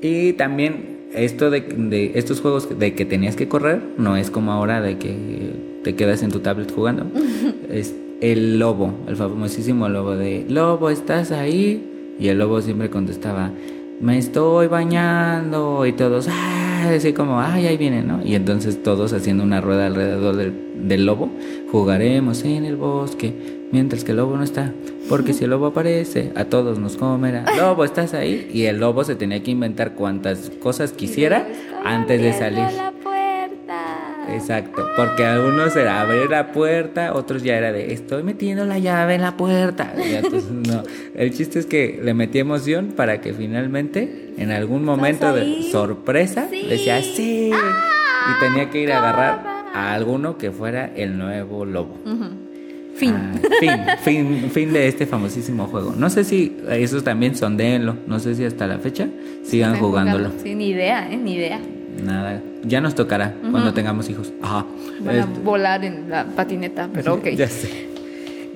[0.00, 4.52] Y también esto de, de estos juegos de que tenías que correr, no es como
[4.52, 7.06] ahora de que te quedas en tu tablet jugando.
[7.70, 12.16] es el lobo, el famosísimo lobo de Lobo, ¿estás ahí?
[12.18, 13.52] Y el lobo siempre contestaba,
[14.00, 15.86] me estoy bañando.
[15.86, 18.24] Y todos, ah, así como, ay, ahí viene, ¿no?
[18.24, 21.30] Y entonces todos haciendo una rueda alrededor del, del lobo,
[21.70, 24.72] jugaremos en el bosque, mientras que el lobo no está.
[25.08, 27.44] Porque si el lobo aparece, a todos nos comerá.
[27.56, 28.50] Lobo, ¿estás ahí?
[28.52, 31.48] Y el lobo se tenía que inventar cuantas cosas quisiera
[31.82, 32.66] antes de salir.
[34.34, 39.14] Exacto, porque algunos era abrir la puerta, otros ya era de estoy metiendo la llave
[39.14, 39.92] en la puerta.
[39.96, 40.82] Entonces, no.
[41.14, 46.46] El chiste es que le metí emoción para que finalmente, en algún momento de sorpresa,
[46.50, 46.66] Sí.
[46.68, 47.50] decía sí.
[47.50, 49.64] y tenía que ir a agarrar cámara.
[49.74, 51.96] a alguno que fuera el nuevo lobo.
[52.96, 53.14] Fin.
[53.14, 53.72] Ah, fin,
[54.02, 55.94] fin, fin de este famosísimo juego.
[55.96, 59.06] No sé si esos también sondéenlo, no sé si hasta la fecha
[59.44, 60.32] sigan jugándolo.
[60.42, 61.16] Sí, ni idea, ¿eh?
[61.16, 61.60] Ni idea.
[62.02, 64.32] Nada, ya nos tocará cuando tengamos hijos.
[64.42, 64.64] Ajá.
[65.00, 67.28] Van a Este- volar en la patineta, pero ok.
[67.36, 67.88] Ya sé.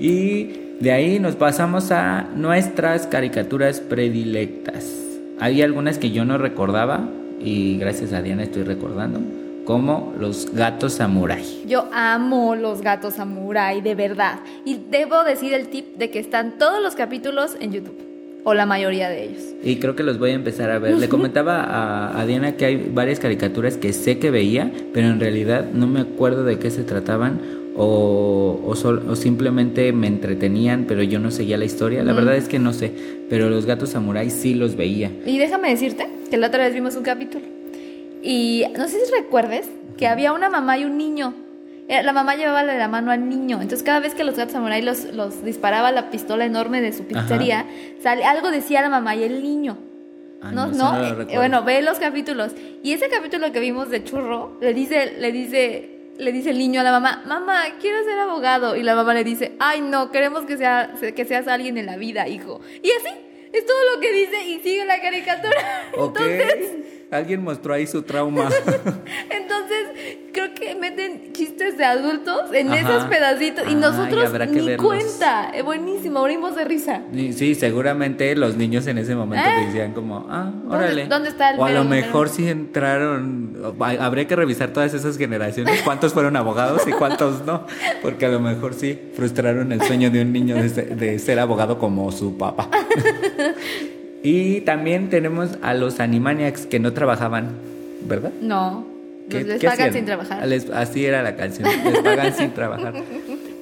[0.00, 0.44] Y
[0.80, 4.84] de ahí nos pasamos a nuestras caricaturas predilectas.
[5.40, 7.08] Hay algunas que yo no recordaba
[7.40, 9.20] y gracias a Diana estoy recordando,
[9.64, 11.44] como los gatos samurai.
[11.66, 14.40] Yo amo los gatos samurai, de verdad.
[14.64, 17.96] Y debo decir el tip de que están todos los capítulos en YouTube.
[18.44, 19.42] O la mayoría de ellos.
[19.62, 20.96] Y creo que los voy a empezar a ver.
[20.98, 25.20] Le comentaba a, a Diana que hay varias caricaturas que sé que veía, pero en
[25.20, 27.40] realidad no me acuerdo de qué se trataban
[27.76, 32.02] o, o, sol- o simplemente me entretenían, pero yo no seguía la historia.
[32.02, 32.92] La verdad es que no sé,
[33.30, 35.10] pero los gatos samurai sí los veía.
[35.24, 37.44] Y déjame decirte que la otra vez vimos un capítulo.
[38.22, 41.34] Y no sé si recuerdes que había una mamá y un niño.
[41.88, 43.60] Eh, La mamá llevaba de la mano al niño.
[43.60, 47.04] Entonces, cada vez que los gatos samurai los, los disparaba la pistola enorme de su
[47.04, 47.66] pizzería,
[48.02, 49.78] sale, algo decía la mamá y el niño.
[50.42, 52.52] Ah, no, no, eh, bueno, ve los capítulos.
[52.82, 56.80] Y ese capítulo que vimos de churro, le dice, le dice, le dice el niño
[56.80, 58.74] a la mamá, mamá, quiero ser abogado.
[58.74, 61.96] Y la mamá le dice, ay no, queremos que, sea, que seas alguien en la
[61.96, 62.60] vida, hijo.
[62.82, 63.14] Y así,
[63.52, 65.56] es todo lo que dice y sigue la caricatura.
[65.92, 66.72] Entonces,
[67.12, 68.48] Alguien mostró ahí su trauma.
[69.30, 69.81] entonces,
[70.32, 72.80] creo que meten chistes de adultos en Ajá.
[72.80, 74.86] esos pedacitos y nosotros que ni verlos.
[74.86, 75.50] cuenta.
[75.50, 77.02] Es buenísimo, morimos de risa.
[77.12, 79.66] Y Sí, seguramente los niños en ese momento ¿Eh?
[79.66, 81.06] decían como, ah, ¿Dónde- órale.
[81.06, 84.94] dónde está el O a mero lo mejor sí entraron, ha- habría que revisar todas
[84.94, 87.66] esas generaciones, cuántos fueron abogados y cuántos no,
[88.02, 91.78] porque a lo mejor sí frustraron el sueño de un niño de, de ser abogado
[91.78, 92.68] como su papá.
[94.22, 97.50] y también tenemos a los Animaniacs que no trabajaban,
[98.06, 98.30] ¿verdad?
[98.40, 98.86] No,
[99.28, 99.94] ¿Qué- los les qué pagan hacían?
[99.94, 100.46] sin trabajar.
[100.48, 102.94] Les- así era la canción, les pagan sin trabajar.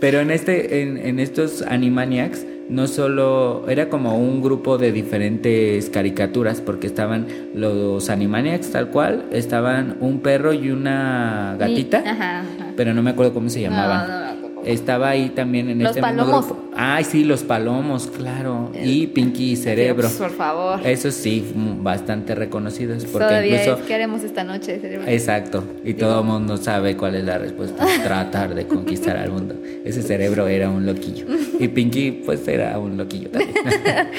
[0.00, 5.90] Pero en este, en, en estos Animaniacs, no solo era como un grupo de diferentes
[5.90, 12.40] caricaturas, porque estaban los Animaniacs tal cual, estaban un perro y una gatita, Y- Ajá,
[12.40, 12.46] ajá.
[12.76, 14.08] pero no me acuerdo cómo se llamaban.
[14.08, 14.29] No.
[14.64, 16.46] Estaba ahí también en Los este palomos.
[16.46, 16.70] mismo grupo.
[16.76, 18.70] Ay, sí, los palomos, claro.
[18.82, 20.08] Y Pinky y Cerebro.
[20.08, 20.80] Dios, por favor.
[20.86, 23.04] Eso sí, bastante reconocidos.
[23.04, 23.80] Porque Todavía incluso.
[23.80, 25.06] es, ¿qué haremos esta noche, cerebro?
[25.08, 25.64] Exacto.
[25.84, 27.84] Y todo el mundo sabe cuál es la respuesta.
[28.04, 29.54] Tratar de conquistar al mundo.
[29.84, 31.26] Ese cerebro era un loquillo.
[31.58, 33.54] Y Pinky, pues, era un loquillo también.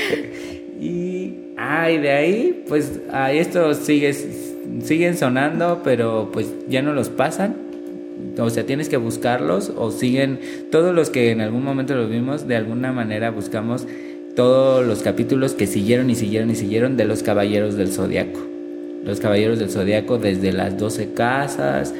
[0.81, 1.35] y.
[1.63, 4.13] Ay, de ahí, pues, a estos sigue,
[4.83, 7.55] siguen sonando, pero pues ya no los pasan.
[8.37, 10.39] O sea, tienes que buscarlos o siguen
[10.71, 13.85] todos los que en algún momento los vimos, de alguna manera buscamos
[14.35, 18.39] todos los capítulos que siguieron y siguieron y siguieron de los Caballeros del Zodiaco.
[19.05, 21.93] Los Caballeros del Zodiaco desde las 12 casas,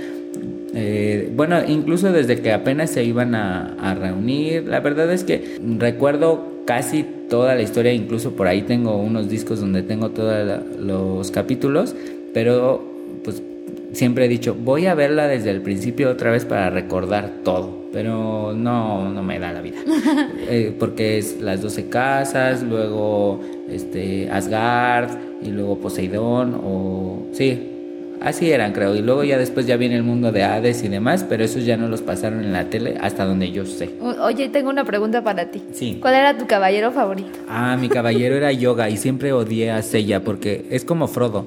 [0.74, 4.68] eh, bueno, incluso desde que apenas se iban a, a reunir.
[4.68, 9.60] La verdad es que recuerdo casi toda la historia, incluso por ahí tengo unos discos
[9.60, 11.96] donde tengo todos los capítulos,
[12.34, 12.84] pero
[13.24, 13.42] pues
[13.94, 18.54] siempre he dicho, voy a verla desde el principio otra vez para recordar todo, pero
[18.54, 19.78] no, no me da la vida,
[20.50, 23.40] Eh, porque es las 12 casas, luego
[23.70, 25.12] este, Asgard
[25.42, 27.68] y luego Poseidón, o sí,
[28.22, 31.26] así eran creo, y luego ya después ya viene el mundo de Hades y demás,
[31.28, 33.90] pero esos ya no los pasaron en la tele hasta donde yo sé.
[34.22, 35.62] Oye, tengo una pregunta para ti.
[35.72, 35.98] Sí.
[36.02, 37.40] ¿Cuál era tu caballero favorito?
[37.48, 41.46] Ah, mi caballero era yoga y siempre odié a Seiya porque es como Frodo.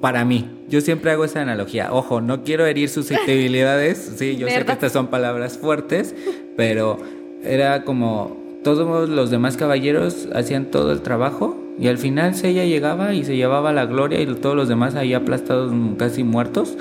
[0.00, 1.92] Para mí, yo siempre hago esa analogía.
[1.92, 4.14] Ojo, no quiero herir susceptibilidades.
[4.16, 6.14] Sí, yo sé que estas son palabras fuertes,
[6.56, 6.98] pero
[7.42, 13.14] era como todos los demás caballeros hacían todo el trabajo y al final Seiya llegaba
[13.14, 16.76] y se llevaba la gloria y todos los demás ahí aplastados casi muertos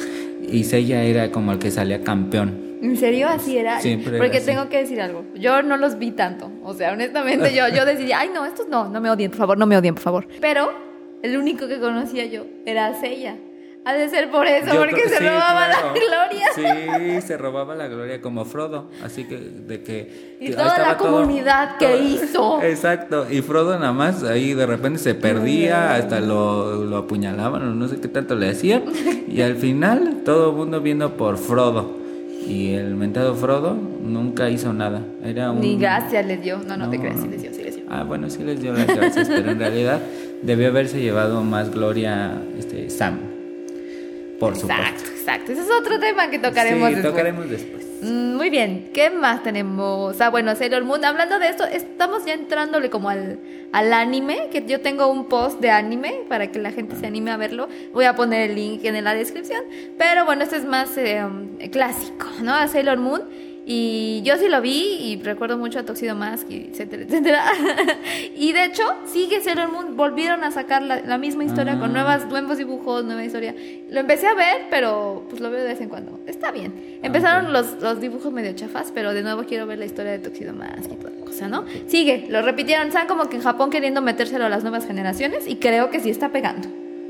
[0.49, 2.65] y Seiya era como el que salía campeón.
[2.81, 3.79] ¿En serio así era?
[3.79, 4.45] Siempre era Porque así.
[4.47, 5.23] tengo que decir algo.
[5.35, 6.51] Yo no los vi tanto.
[6.63, 9.57] O sea, honestamente yo, yo decidí, ay no, estos no, no me odien, por favor,
[9.57, 10.27] no me odien, por favor.
[10.41, 10.69] Pero
[11.23, 13.37] el único que conocía yo era Seiya.
[13.85, 15.93] Ha de ser por eso, Yo porque se sí, robaba claro.
[15.93, 16.47] la gloria.
[16.53, 21.77] Sí, se robaba la gloria como Frodo, así que de que Y toda la comunidad
[21.77, 22.61] que hizo.
[22.63, 27.73] Exacto, y Frodo nada más ahí de repente se perdía, hasta lo, lo apuñalaban o
[27.73, 28.83] no sé qué tanto le hacían,
[29.29, 31.95] y al final todo el mundo viendo por Frodo.
[32.45, 35.01] Y el mentado Frodo nunca hizo nada.
[35.23, 36.59] Era un Ni gracias les dio.
[36.59, 37.85] No, no, te No, creas, sí les dio, sí les dio.
[37.89, 39.99] Ah, bueno, sí les dio las gracias, pero en realidad
[40.41, 43.19] debió haberse llevado más gloria este Sam.
[44.39, 45.11] Por Exacto, supuesto.
[45.19, 45.51] exacto.
[45.51, 47.11] Ese es otro tema que tocaremos sí, después.
[47.11, 47.85] tocaremos después.
[48.03, 50.21] Mm, Muy bien, ¿qué más tenemos?
[50.21, 51.03] Ah, bueno, Sailor Moon.
[51.03, 53.39] Hablando de esto, estamos ya entrándole como al,
[53.73, 57.31] al anime, que yo tengo un post de anime para que la gente se anime
[57.31, 57.67] a verlo.
[57.93, 59.63] Voy a poner el link en la descripción.
[59.97, 61.25] Pero bueno, este es más eh,
[61.71, 62.53] clásico, ¿no?
[62.53, 63.23] A Sailor Moon.
[63.69, 67.43] Y yo sí lo vi y recuerdo mucho a Tuxedo Mask, y etcétera, etcétera.
[68.37, 69.97] y de hecho, sigue Sailor Moon.
[69.97, 71.79] Volvieron a sacar la, la misma historia Ah.
[71.79, 73.53] con nuevas, nuevos dibujos, nueva historia.
[73.89, 76.21] Lo empecé a ver, pero pues lo veo de vez en cuando.
[76.27, 76.99] Está bien.
[77.03, 80.53] Empezaron los, los dibujos medio chafas, pero de nuevo quiero ver la historia de Tuxedo
[80.53, 81.65] Mask y toda la cosa, ¿no?
[81.87, 82.87] Sigue, lo repitieron.
[82.87, 86.09] Están como que en Japón queriendo metérselo a las nuevas generaciones y creo que sí
[86.09, 86.69] está pegando.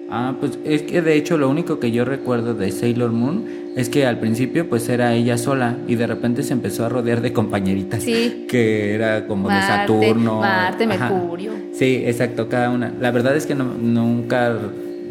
[0.09, 3.45] Ah, pues es que de hecho lo único que yo recuerdo de Sailor Moon
[3.75, 7.21] es que al principio pues era ella sola y de repente se empezó a rodear
[7.21, 8.03] de compañeritas.
[8.03, 8.45] Sí.
[8.49, 10.39] Que era como de Saturno.
[10.39, 11.09] Marte, Ajá.
[11.09, 11.51] Mercurio.
[11.73, 12.91] Sí, exacto, cada una.
[12.99, 14.57] La verdad es que no- nunca,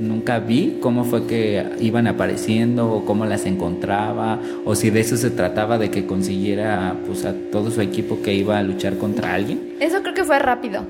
[0.00, 5.16] nunca vi cómo fue que iban apareciendo o cómo las encontraba o si de eso
[5.16, 9.34] se trataba de que consiguiera pues a todo su equipo que iba a luchar contra
[9.34, 9.74] alguien.
[9.78, 10.84] Eso creo que fue rápido.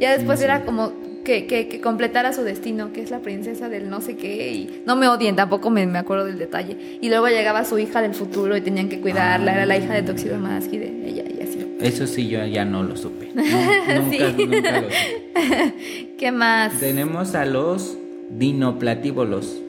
[0.00, 0.44] Ya después Sí.
[0.46, 0.92] era como
[1.24, 4.52] que, que, que completara su destino, que es la princesa del no sé qué.
[4.52, 6.76] Y no me odien, tampoco me, me acuerdo del detalle.
[7.00, 9.52] Y luego llegaba su hija del futuro y tenían que cuidarla.
[9.52, 9.54] Ah.
[9.56, 11.76] Era la hija de Tuxedo Mask y de ella y así.
[11.80, 13.30] Eso sí yo ya no lo supe.
[13.34, 14.46] No, nunca, Sí.
[14.46, 15.74] nunca lo supe.
[16.18, 16.78] ¿Qué más?
[16.80, 17.96] Tenemos a los
[18.30, 19.60] dinoplatívolos.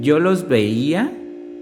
[0.00, 1.10] Yo los veía,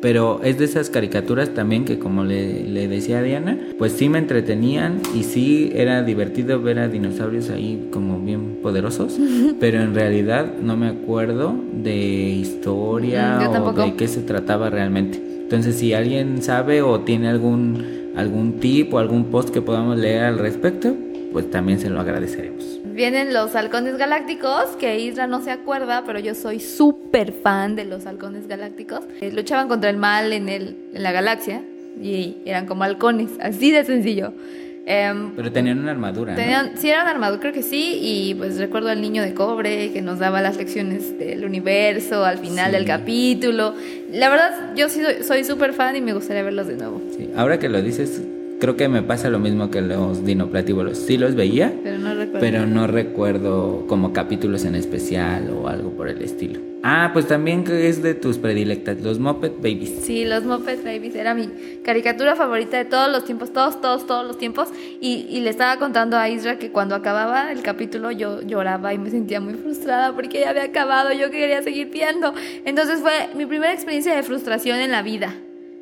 [0.00, 4.08] pero es de esas caricaturas también que como le, le decía a Diana, pues sí
[4.08, 9.18] me entretenían y sí era divertido ver a dinosaurios ahí como bien poderosos,
[9.60, 11.96] pero en realidad no me acuerdo de
[12.30, 13.82] historia Mm, yo o tampoco.
[13.82, 15.20] de qué se trataba realmente.
[15.42, 20.24] Entonces si alguien sabe o tiene algún, algún tip o algún post que podamos leer
[20.24, 20.94] al respecto,
[21.32, 22.77] pues también se lo agradeceremos.
[22.98, 27.84] Vienen los halcones galácticos, que Isra no se acuerda, pero yo soy súper fan de
[27.84, 29.02] los halcones galácticos.
[29.20, 31.62] Eh, luchaban contra el mal en, el, en la galaxia
[32.02, 34.32] y eran como halcones, así de sencillo.
[34.84, 36.32] Em, Pero tenían una armadura.
[36.32, 36.38] ¿no?
[36.40, 39.92] Tenían, sí, era una armadura, creo que sí, y pues recuerdo al niño de cobre
[39.92, 42.76] que nos daba las lecciones del universo al final Sí.
[42.78, 43.74] del capítulo.
[44.10, 47.00] La verdad, yo sí soy súper fan y me gustaría verlos de nuevo.
[47.16, 48.20] Sí, Ahora que lo dices,
[48.60, 50.98] creo que me pasa lo mismo que los dinoplatívolos.
[50.98, 52.40] Sí los veía, Pero no recuerdo.
[52.40, 56.60] pero no recuerdo como capítulos en especial o algo por el estilo.
[56.84, 59.98] Ah, pues también es de tus predilectas, los Muppet Babies.
[60.02, 61.48] Sí, los Muppet Babies era mi
[61.82, 64.68] caricatura favorita de todos los tiempos, todos, todos, todos los tiempos.
[65.00, 68.98] Y, y le estaba contando a Isra que cuando acababa el capítulo yo lloraba y
[68.98, 72.32] me sentía muy frustrada porque ya había acabado, yo quería seguir viendo.
[72.64, 75.34] Entonces fue mi primera experiencia de frustración en la vida.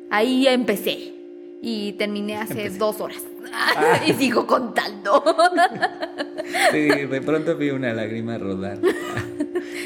[0.09, 1.13] Ahí empecé
[1.61, 3.23] y terminé hace dos horas.
[4.07, 5.23] y sigo contando.
[6.71, 8.77] Sí, de pronto vi una lágrima rodar.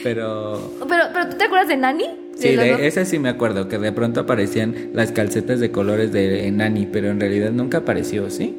[0.04, 2.06] Pero pero, pero ¿tú te acuerdas de Nani?
[2.36, 6.12] Sí, de dos- esa sí me acuerdo, que de pronto aparecían las calcetas de colores
[6.12, 8.56] de Nani, pero en realidad nunca apareció, ¿sí?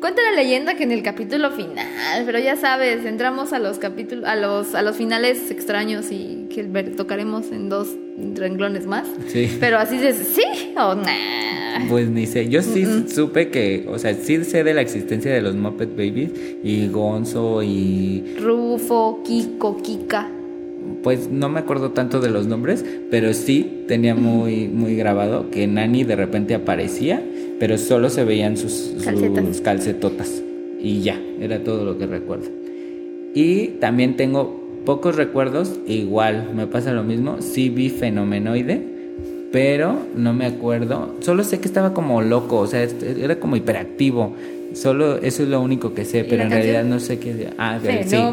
[0.00, 4.26] Cuenta la leyenda que en el capítulo final, pero ya sabes, entramos a los capítulos,
[4.26, 6.62] a los, a los finales extraños y que
[6.96, 7.88] tocaremos en dos
[8.36, 9.08] renglones más.
[9.26, 9.56] Sí.
[9.58, 10.44] Pero así de sí
[10.76, 11.88] o nah.
[11.88, 15.42] Pues ni sé, yo sí supe que, o sea, sí sé de la existencia de
[15.42, 16.30] los Muppet Babies
[16.62, 20.30] y Gonzo y Rufo, Kiko, Kika.
[21.02, 25.66] pues no me acuerdo tanto de los nombres, pero sí tenía muy muy grabado que
[25.66, 27.22] Nani de repente aparecía,
[27.58, 30.42] pero solo se veían sus, sus calcetotas
[30.80, 32.46] y ya, era todo lo que recuerdo.
[33.34, 38.80] Y también tengo pocos recuerdos, igual me pasa lo mismo, sí vi Fenomenoide,
[39.52, 43.56] pero no me acuerdo, solo sé que estaba como loco, o sea, este- era como
[43.56, 44.34] hiperactivo.
[44.74, 46.60] Solo eso es lo único que sé, ¿Y pero en canción?
[46.60, 47.48] realidad no sé qué.
[47.56, 47.86] Ah, sí,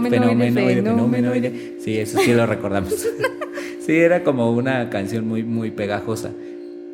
[0.10, 0.82] fenomenoide.
[0.84, 1.76] fenomenoide.
[1.80, 2.94] Sí, eso sí lo recordamos.
[3.80, 6.32] sí, era como una canción muy, muy pegajosa.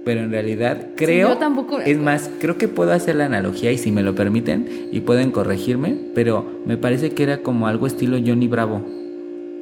[0.03, 1.29] Pero en realidad creo.
[1.29, 4.89] yo tampoco Es más, creo que puedo hacer la analogía y si me lo permiten
[4.91, 8.83] y pueden corregirme, pero me parece que era como algo estilo Johnny Bravo.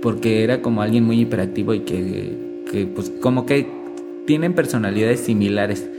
[0.01, 3.67] Porque era como alguien muy hiperactivo y que, que pues como que
[4.25, 5.89] tienen personalidades similares.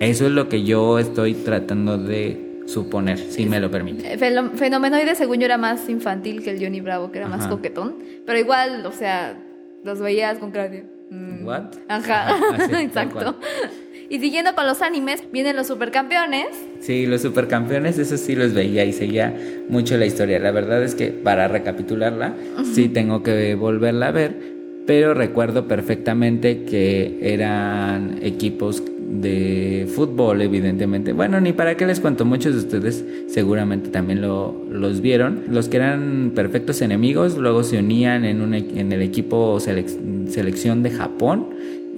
[0.00, 4.04] Eso es lo que yo estoy tratando de suponer, si me lo permiten.
[4.04, 7.96] Eh, Fenomenoide, según yo, era más infantil que el Johnny Bravo, que era más coquetón.
[8.26, 9.38] Pero igual, o sea,
[9.84, 11.64] los veías con de, mm, What?
[11.88, 13.36] Ajá, Ajá, así, tal exacto.
[14.08, 16.46] Y siguiendo con los animes, vienen los supercampeones.
[16.80, 19.34] Sí, los supercampeones, eso sí los veía y seguía
[19.68, 20.38] mucho la historia.
[20.38, 22.34] La verdad es que para recapitularla,
[22.72, 24.36] sí tengo que volverla a ver,
[24.86, 31.12] pero recuerdo perfectamente que eran equipos de fútbol, evidentemente.
[31.12, 35.42] Bueno, ni para qué les cuento, muchos de ustedes seguramente también lo, los vieron.
[35.48, 40.28] Los que eran perfectos enemigos, luego se unían en, un, e- en el equipo selec-
[40.28, 41.46] selección de Japón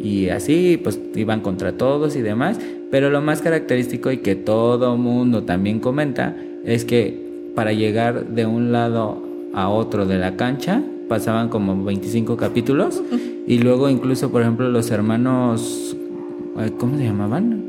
[0.01, 2.59] y así pues iban contra todos y demás,
[2.91, 8.47] pero lo más característico y que todo mundo también comenta es que para llegar de
[8.47, 9.23] un lado
[9.55, 13.03] a otro de la cancha pasaban como 25 capítulos
[13.47, 15.97] y luego incluso por ejemplo los hermanos
[16.79, 17.65] ¿cómo se llamaban?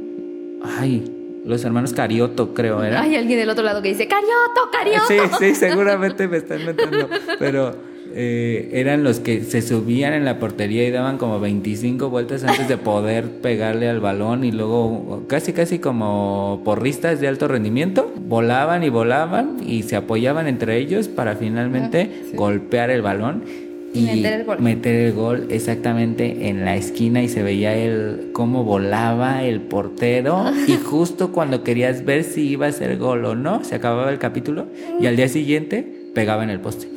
[0.64, 1.04] Ay,
[1.46, 3.02] los hermanos Carioto creo era.
[3.02, 5.08] Hay alguien del otro lado que dice, Carioto, Carioto.
[5.08, 7.10] Sí, sí, seguramente me están metiendo.
[7.40, 7.76] Pero
[8.16, 12.68] eh, eran los que se subían en la portería y daban como 25 vueltas antes
[12.68, 18.84] de poder pegarle al balón y luego casi, casi como porristas de alto rendimiento, volaban
[18.84, 22.38] y volaban y se apoyaban entre ellos para finalmente Ah, sí.
[22.38, 23.44] golpear el balón.
[23.92, 24.60] Y meter el gol.
[24.60, 30.46] meter el gol exactamente en la esquina y se veía el cómo volaba el portero
[30.68, 34.20] y justo cuando querías ver si iba a ser gol o no, se acababa el
[34.20, 34.68] capítulo
[35.02, 36.88] y al día siguiente pegaba en el poste.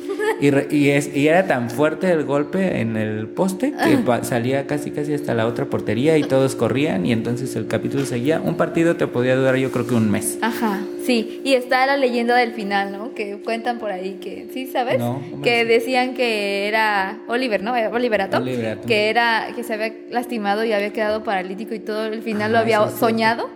[0.41, 4.23] Y, re- y, es, y era tan fuerte el golpe en el poste que pa-
[4.23, 8.41] salía casi casi hasta la otra portería y todos corrían y entonces el capítulo seguía.
[8.41, 10.37] Un partido te podía durar yo creo que un mes.
[10.41, 11.41] Ajá, sí.
[11.43, 13.13] Y está la leyenda del final, ¿no?
[13.13, 14.99] Que cuentan por ahí que, ¿sí sabes?
[14.99, 17.75] No, que decían que era Oliver, ¿no?
[17.75, 18.41] Eh, Oliver Atom.
[18.43, 18.85] Oliver Atom.
[18.85, 22.57] Que era, que se había lastimado y había quedado paralítico y todo el final lo
[22.57, 23.49] Ah, había sí, soñado.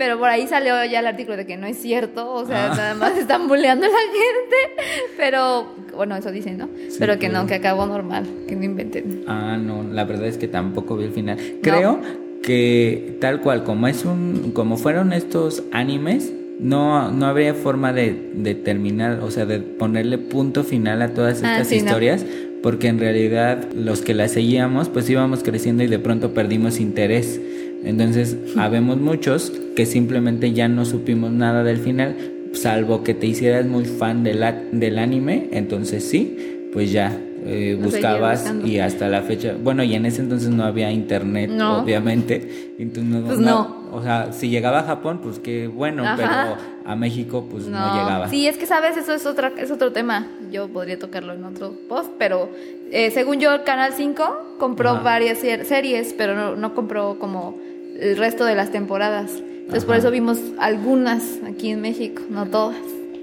[0.00, 2.74] Pero por ahí salió ya el artículo de que no es cierto, o sea, Ah.
[2.74, 4.82] nada más están bulleando a la gente.
[5.18, 6.70] Pero, bueno, eso dicen, ¿no?
[6.88, 9.24] Sí, pero que no, que acabó normal, que no inventen.
[9.26, 11.36] Ah, no, la verdad es que tampoco vi el final.
[11.62, 12.00] Creo
[12.42, 18.30] que tal cual como es un como fueron estos animes no no habría forma de,
[18.34, 21.76] de terminar, o sea, de ponerle punto final a todas Ah, estas no.
[21.76, 22.24] historias,
[22.62, 27.38] porque en realidad los que las seguíamos pues íbamos creciendo y de pronto perdimos interés.
[27.84, 32.14] Entonces, habemos muchos que simplemente ya no supimos nada del final,
[32.52, 37.16] salvo que te hicieras muy fan del, a- del anime, entonces sí, pues ya
[37.46, 41.78] eh, buscabas y hasta la fecha, bueno, y en ese entonces no había internet, No.
[41.78, 46.16] obviamente, entonces no, Pues no- o sea, si llegaba a Japón, pues qué bueno, Ajá.
[46.16, 48.28] pero a México pues no, llegaba.
[48.28, 50.28] Sí, es que sabes, eso es otra, es otro tema.
[50.52, 52.50] Yo podría tocarlo en otro post, pero
[52.92, 55.02] eh, según yo, el Canal 5 compró Ajá.
[55.02, 57.56] varias ser- series, pero no, no compró como
[58.00, 59.30] el resto de las temporadas.
[59.36, 62.76] Entonces por eso vimos algunas aquí en México, no todas.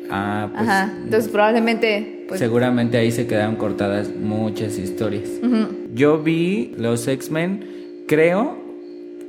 [0.09, 0.93] Ah, pues Ajá.
[1.03, 5.29] Entonces probablemente, pues, seguramente ahí se quedaron cortadas muchas historias.
[5.93, 8.57] Yo vi los X-Men, creo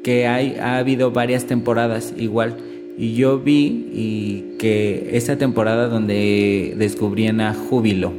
[0.05, 2.57] que hay, ha habido varias temporadas igual.
[2.97, 8.13] Y yo vi y que esa temporada donde descubrían a Júbilo.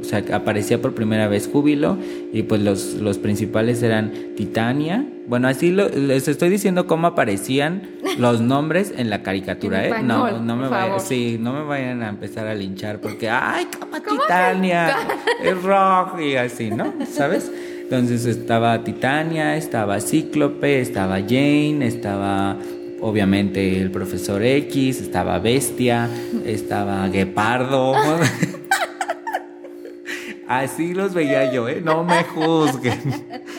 [0.00, 1.98] O sea, que aparecía por primera vez Júbilo
[2.32, 5.04] y pues los, los principales eran Titania.
[5.28, 7.82] Bueno, así lo- les estoy diciendo cómo aparecían
[8.18, 9.92] los nombres en la caricatura, ¿eh?
[10.02, 14.00] No, no me vayan, sí, no me vayan a empezar a linchar porque, ay, como
[14.00, 14.96] Titania,
[15.44, 16.94] es rojo y así, ¿no?
[17.10, 17.50] ¿Sabes?
[17.82, 22.56] Entonces estaba Titania, estaba Cíclope, estaba Jane, estaba
[23.00, 26.08] obviamente el profesor X, estaba Bestia,
[26.46, 27.94] estaba Guepardo.
[30.50, 31.80] Así los veía yo, ¿eh?
[31.80, 32.98] No me juzguen.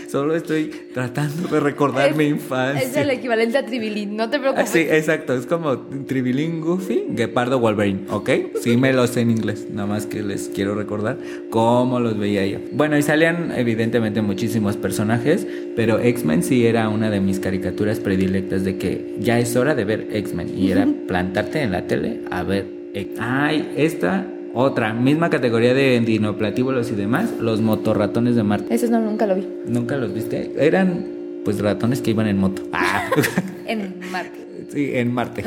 [0.10, 2.86] Solo estoy tratando de recordar Es- mi infancia.
[2.86, 4.70] Es el equivalente a Tribilín, no te preocupes.
[4.72, 5.34] Sí, exacto.
[5.34, 8.30] Es como Tribilín Goofy, Guepardo Wolverine, ¿ok?
[8.62, 11.18] Sí me lo sé en inglés, nada más que les quiero recordar
[11.50, 12.60] cómo los veía yo.
[12.74, 18.66] Bueno, y salían evidentemente muchísimos personajes, pero X-Men sí era una de mis caricaturas predilectas
[18.66, 22.44] de que ya es hora de ver X-Men y era plantarte en la tele a
[22.44, 22.66] ver.
[23.18, 28.74] Ay, esta otra, misma categoría de dinoplatíbulos y demás, los motorratones de Marte.
[28.74, 29.48] Ese no, nunca lo vi.
[29.66, 30.52] ¿Nunca los viste?
[30.58, 31.06] Eran
[31.44, 32.64] pues ratones que iban en moto.
[32.74, 33.10] Ah.
[33.68, 34.40] En Marte.
[34.68, 35.44] Sí, en Marte.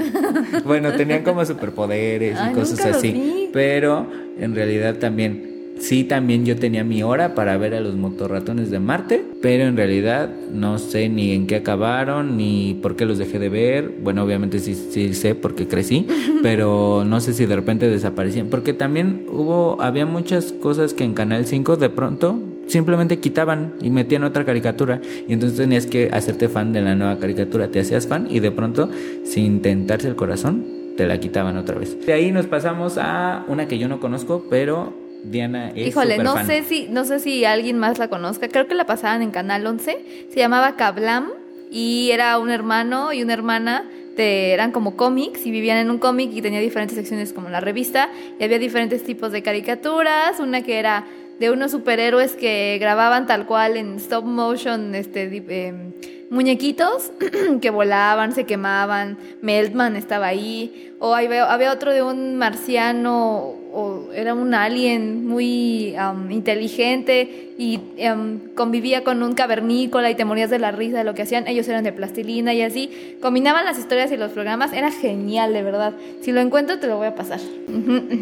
[0.64, 3.50] Bueno, tenían como superpoderes y Ay, cosas así.
[3.52, 4.07] Pero
[4.38, 8.79] en realidad también, sí, también yo tenía mi hora para ver a los motorratones de
[8.79, 9.25] Marte.
[9.41, 13.49] Pero en realidad no sé ni en qué acabaron, ni por qué los dejé de
[13.49, 13.95] ver.
[14.03, 16.07] Bueno, obviamente sí, sí sé porque crecí,
[16.43, 18.49] pero no sé si de repente desaparecían.
[18.49, 23.91] Porque también hubo, había muchas cosas que en Canal 5 de pronto simplemente quitaban y
[23.91, 28.07] metían otra caricatura y entonces tenías que hacerte fan de la nueva caricatura, te hacías
[28.07, 28.89] fan y de pronto
[29.25, 30.64] sin tentarse el corazón
[30.97, 31.99] te la quitaban otra vez.
[32.07, 34.93] De ahí nos pasamos a una que yo no conozco, pero
[35.25, 38.49] Diana es Híjole, no sé si no sé si alguien más la conozca.
[38.49, 40.29] Creo que la pasaban en Canal 11.
[40.31, 41.31] Se llamaba Kablam
[41.70, 43.85] y era un hermano y una hermana.
[44.16, 47.59] De, eran como cómics y vivían en un cómic y tenía diferentes secciones como la
[47.59, 50.39] revista y había diferentes tipos de caricaturas.
[50.39, 51.05] Una que era
[51.41, 55.93] de unos superhéroes que grababan tal cual en stop motion, este, em,
[56.31, 57.11] muñequitos
[57.61, 59.18] que volaban, se quemaban.
[59.43, 60.93] Meltman estaba ahí.
[61.01, 67.81] O había, había otro de un marciano o era un alien muy am, inteligente y
[68.07, 71.49] am, convivía con un cavernícola y te morías de la risa de lo que hacían.
[71.49, 72.89] Ellos eran de plastilina y así.
[73.20, 74.72] Combinaban las historias y los programas.
[74.72, 75.95] Era genial, de verdad.
[76.20, 77.41] Si lo encuentro, te lo voy a pasar.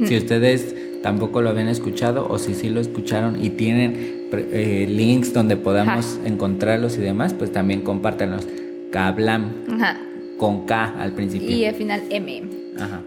[0.07, 5.35] Si ustedes tampoco lo habían escuchado o si sí lo escucharon y tienen eh, links
[5.35, 8.47] donde podamos encontrarlos y demás, pues también compártanlos.
[8.91, 10.01] Kablam Ajá.
[10.39, 11.51] con K al principio.
[11.51, 12.43] Y al final, M.
[12.79, 13.03] Ajá.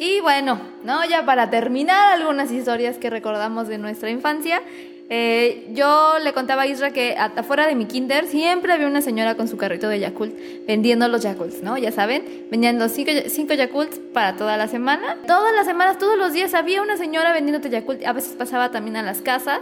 [0.00, 1.04] Y bueno, ¿no?
[1.04, 4.62] Ya para terminar algunas historias que recordamos de nuestra infancia.
[5.10, 9.34] eh, yo le contaba a Isra que afuera de mi kinder siempre había una señora
[9.34, 10.34] con su carrito de Yakult
[10.66, 11.76] vendiendo los Yakults, ¿no?
[11.76, 15.18] Ya saben, vendían los cinco, cinco Yakults para toda la semana.
[15.26, 18.06] Todas las semanas, todos los días había una señora vendiéndote Yakult.
[18.06, 19.60] A veces pasaba también a las casas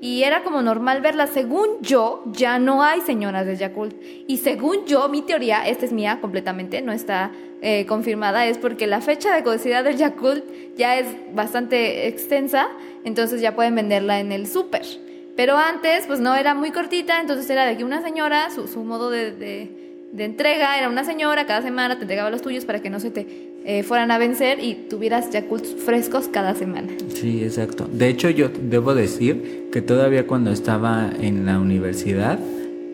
[0.00, 1.26] y era como normal verla.
[1.26, 3.94] Según yo, ya no hay señoras de Yakult.
[4.28, 7.32] Y según yo, mi teoría, esta es mía completamente, no está
[7.66, 10.44] eh, confirmada, es porque la fecha de caducidad del Yakult
[10.76, 12.68] ya es bastante extensa,
[13.04, 14.82] entonces ya pueden venderla en el súper.
[15.34, 19.08] Pero antes, pues no, era muy cortita, entonces era de que una señora, su, modo
[19.08, 19.70] de, de-
[20.18, 23.26] entrega era una señora, cada semana te entregaba los tuyos para que no se te
[23.64, 26.88] eh, fueran a vencer y tuvieras Yakults frescos cada semana.
[27.14, 27.88] Sí, exacto.
[27.90, 32.38] De hecho, yo debo decir que todavía cuando estaba en la universidad,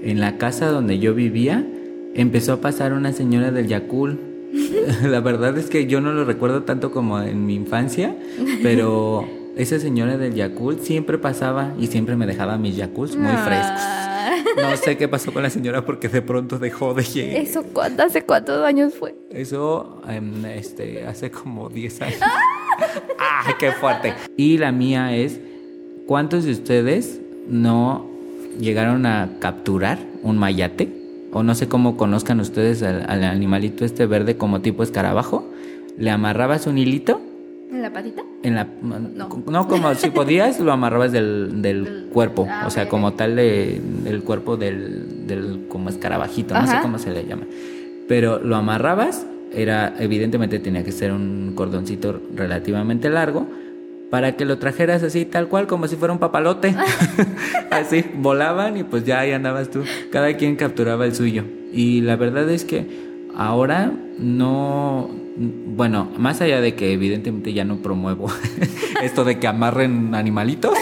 [0.02, 1.66] en la casa donde yo vivía,
[2.14, 4.29] empezó a pasar una señora del Yakul.
[5.02, 8.16] la verdad es que yo no lo recuerdo tanto como en mi infancia,
[8.62, 9.26] pero
[9.56, 13.80] esa señora del Yakul siempre pasaba y siempre me dejaba mis Yakuls muy frescos.
[13.80, 14.06] Ah.
[14.56, 17.36] No sé qué pasó con la señora porque de pronto dejó de llegar.
[17.36, 19.14] ¿Eso cuánto, hace cuántos años fue?
[19.30, 22.20] Eso em, este, hace como 10 años.
[23.18, 24.14] ¡Ay, qué fuerte!
[24.36, 25.40] Y la mía es,
[26.06, 28.08] ¿cuántos de ustedes no
[28.58, 30.99] llegaron a capturar un mayate?
[31.32, 35.48] O no sé cómo conozcan ustedes al, al animalito este verde como tipo escarabajo.
[35.96, 37.20] Le amarrabas un hilito
[37.70, 38.22] ¿En la patita?
[38.42, 38.66] en la...
[38.82, 39.28] No.
[39.46, 42.46] No, como si podías, lo amarrabas del, del cuerpo.
[42.50, 46.54] ah, o sea, como tal de, del cuerpo del, del como escarabajito.
[46.54, 47.44] No sé cómo se le llama.
[48.08, 53.46] Pero lo amarrabas, era evidentemente tenía que ser un cordoncito relativamente largo
[54.10, 56.74] para que lo trajeras así tal cual como si fuera un papalote.
[57.70, 59.84] así volaban y pues ya ahí andabas tú.
[60.10, 61.44] Cada quien capturaba el suyo.
[61.72, 62.86] Y la verdad es que
[63.34, 68.26] ahora no bueno, más allá de que evidentemente ya no promuevo
[69.02, 70.76] esto de que amarren animalitos,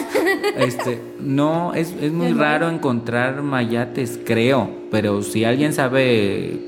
[0.57, 6.59] este, no, es, es muy raro encontrar mayates, creo, pero si alguien sabe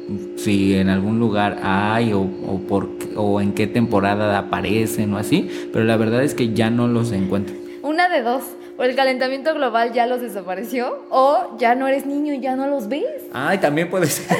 [0.45, 5.68] si en algún lugar hay o, o, por, o en qué temporada aparecen o así,
[5.72, 7.55] pero la verdad es que ya no los encuentro.
[7.82, 8.43] Una de dos
[8.80, 12.66] o el calentamiento global ya los desapareció, o ya no eres niño y ya no
[12.66, 13.05] los ves.
[13.30, 14.38] Ay, también puede ser.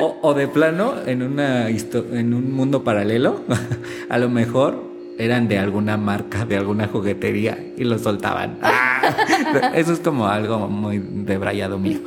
[0.00, 3.42] o, de plano, en, una en un mundo paralelo,
[4.08, 8.58] a lo mejor eran de alguna marca, de alguna juguetería y los soltaban.
[9.04, 11.98] Ah, eso es como algo muy debrayado mío.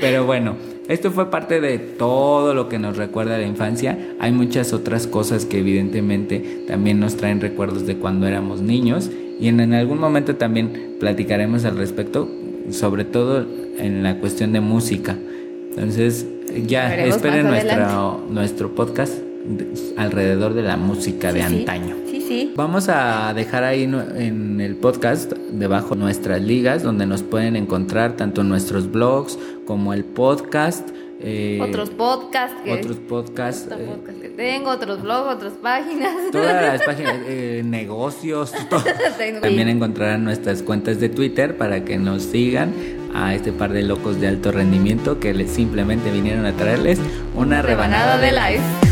[0.00, 0.54] Pero bueno,
[0.86, 3.98] esto fue parte de todo lo que nos recuerda la infancia.
[4.20, 9.10] Hay muchas otras cosas que evidentemente también nos traen recuerdos de cuando éramos niños
[9.40, 12.30] y en, algún momento también platicaremos al respecto,
[12.70, 13.44] sobre todo
[13.78, 15.16] en la cuestión de música.
[15.70, 16.24] Entonces,
[16.68, 19.12] ya esperen nuestro, nuestro podcast
[19.96, 21.96] alrededor de la música de antaño.
[21.96, 22.52] Sí, sí.
[22.56, 28.44] Vamos a dejar ahí en el podcast debajo nuestras ligas donde nos pueden encontrar tanto
[28.44, 30.88] nuestros blogs como el podcast.
[31.24, 36.14] Eh, otros podcasts que, otros podcasts, eh, podcast que tengo, otros blogs, otras páginas.
[36.32, 38.82] Todas las páginas, eh, negocios, todo.
[39.40, 42.72] También encontrarán nuestras cuentas de Twitter para que nos sigan
[43.14, 46.98] a este par de locos de alto rendimiento que les simplemente vinieron a traerles
[47.36, 48.91] una rebanada, de live.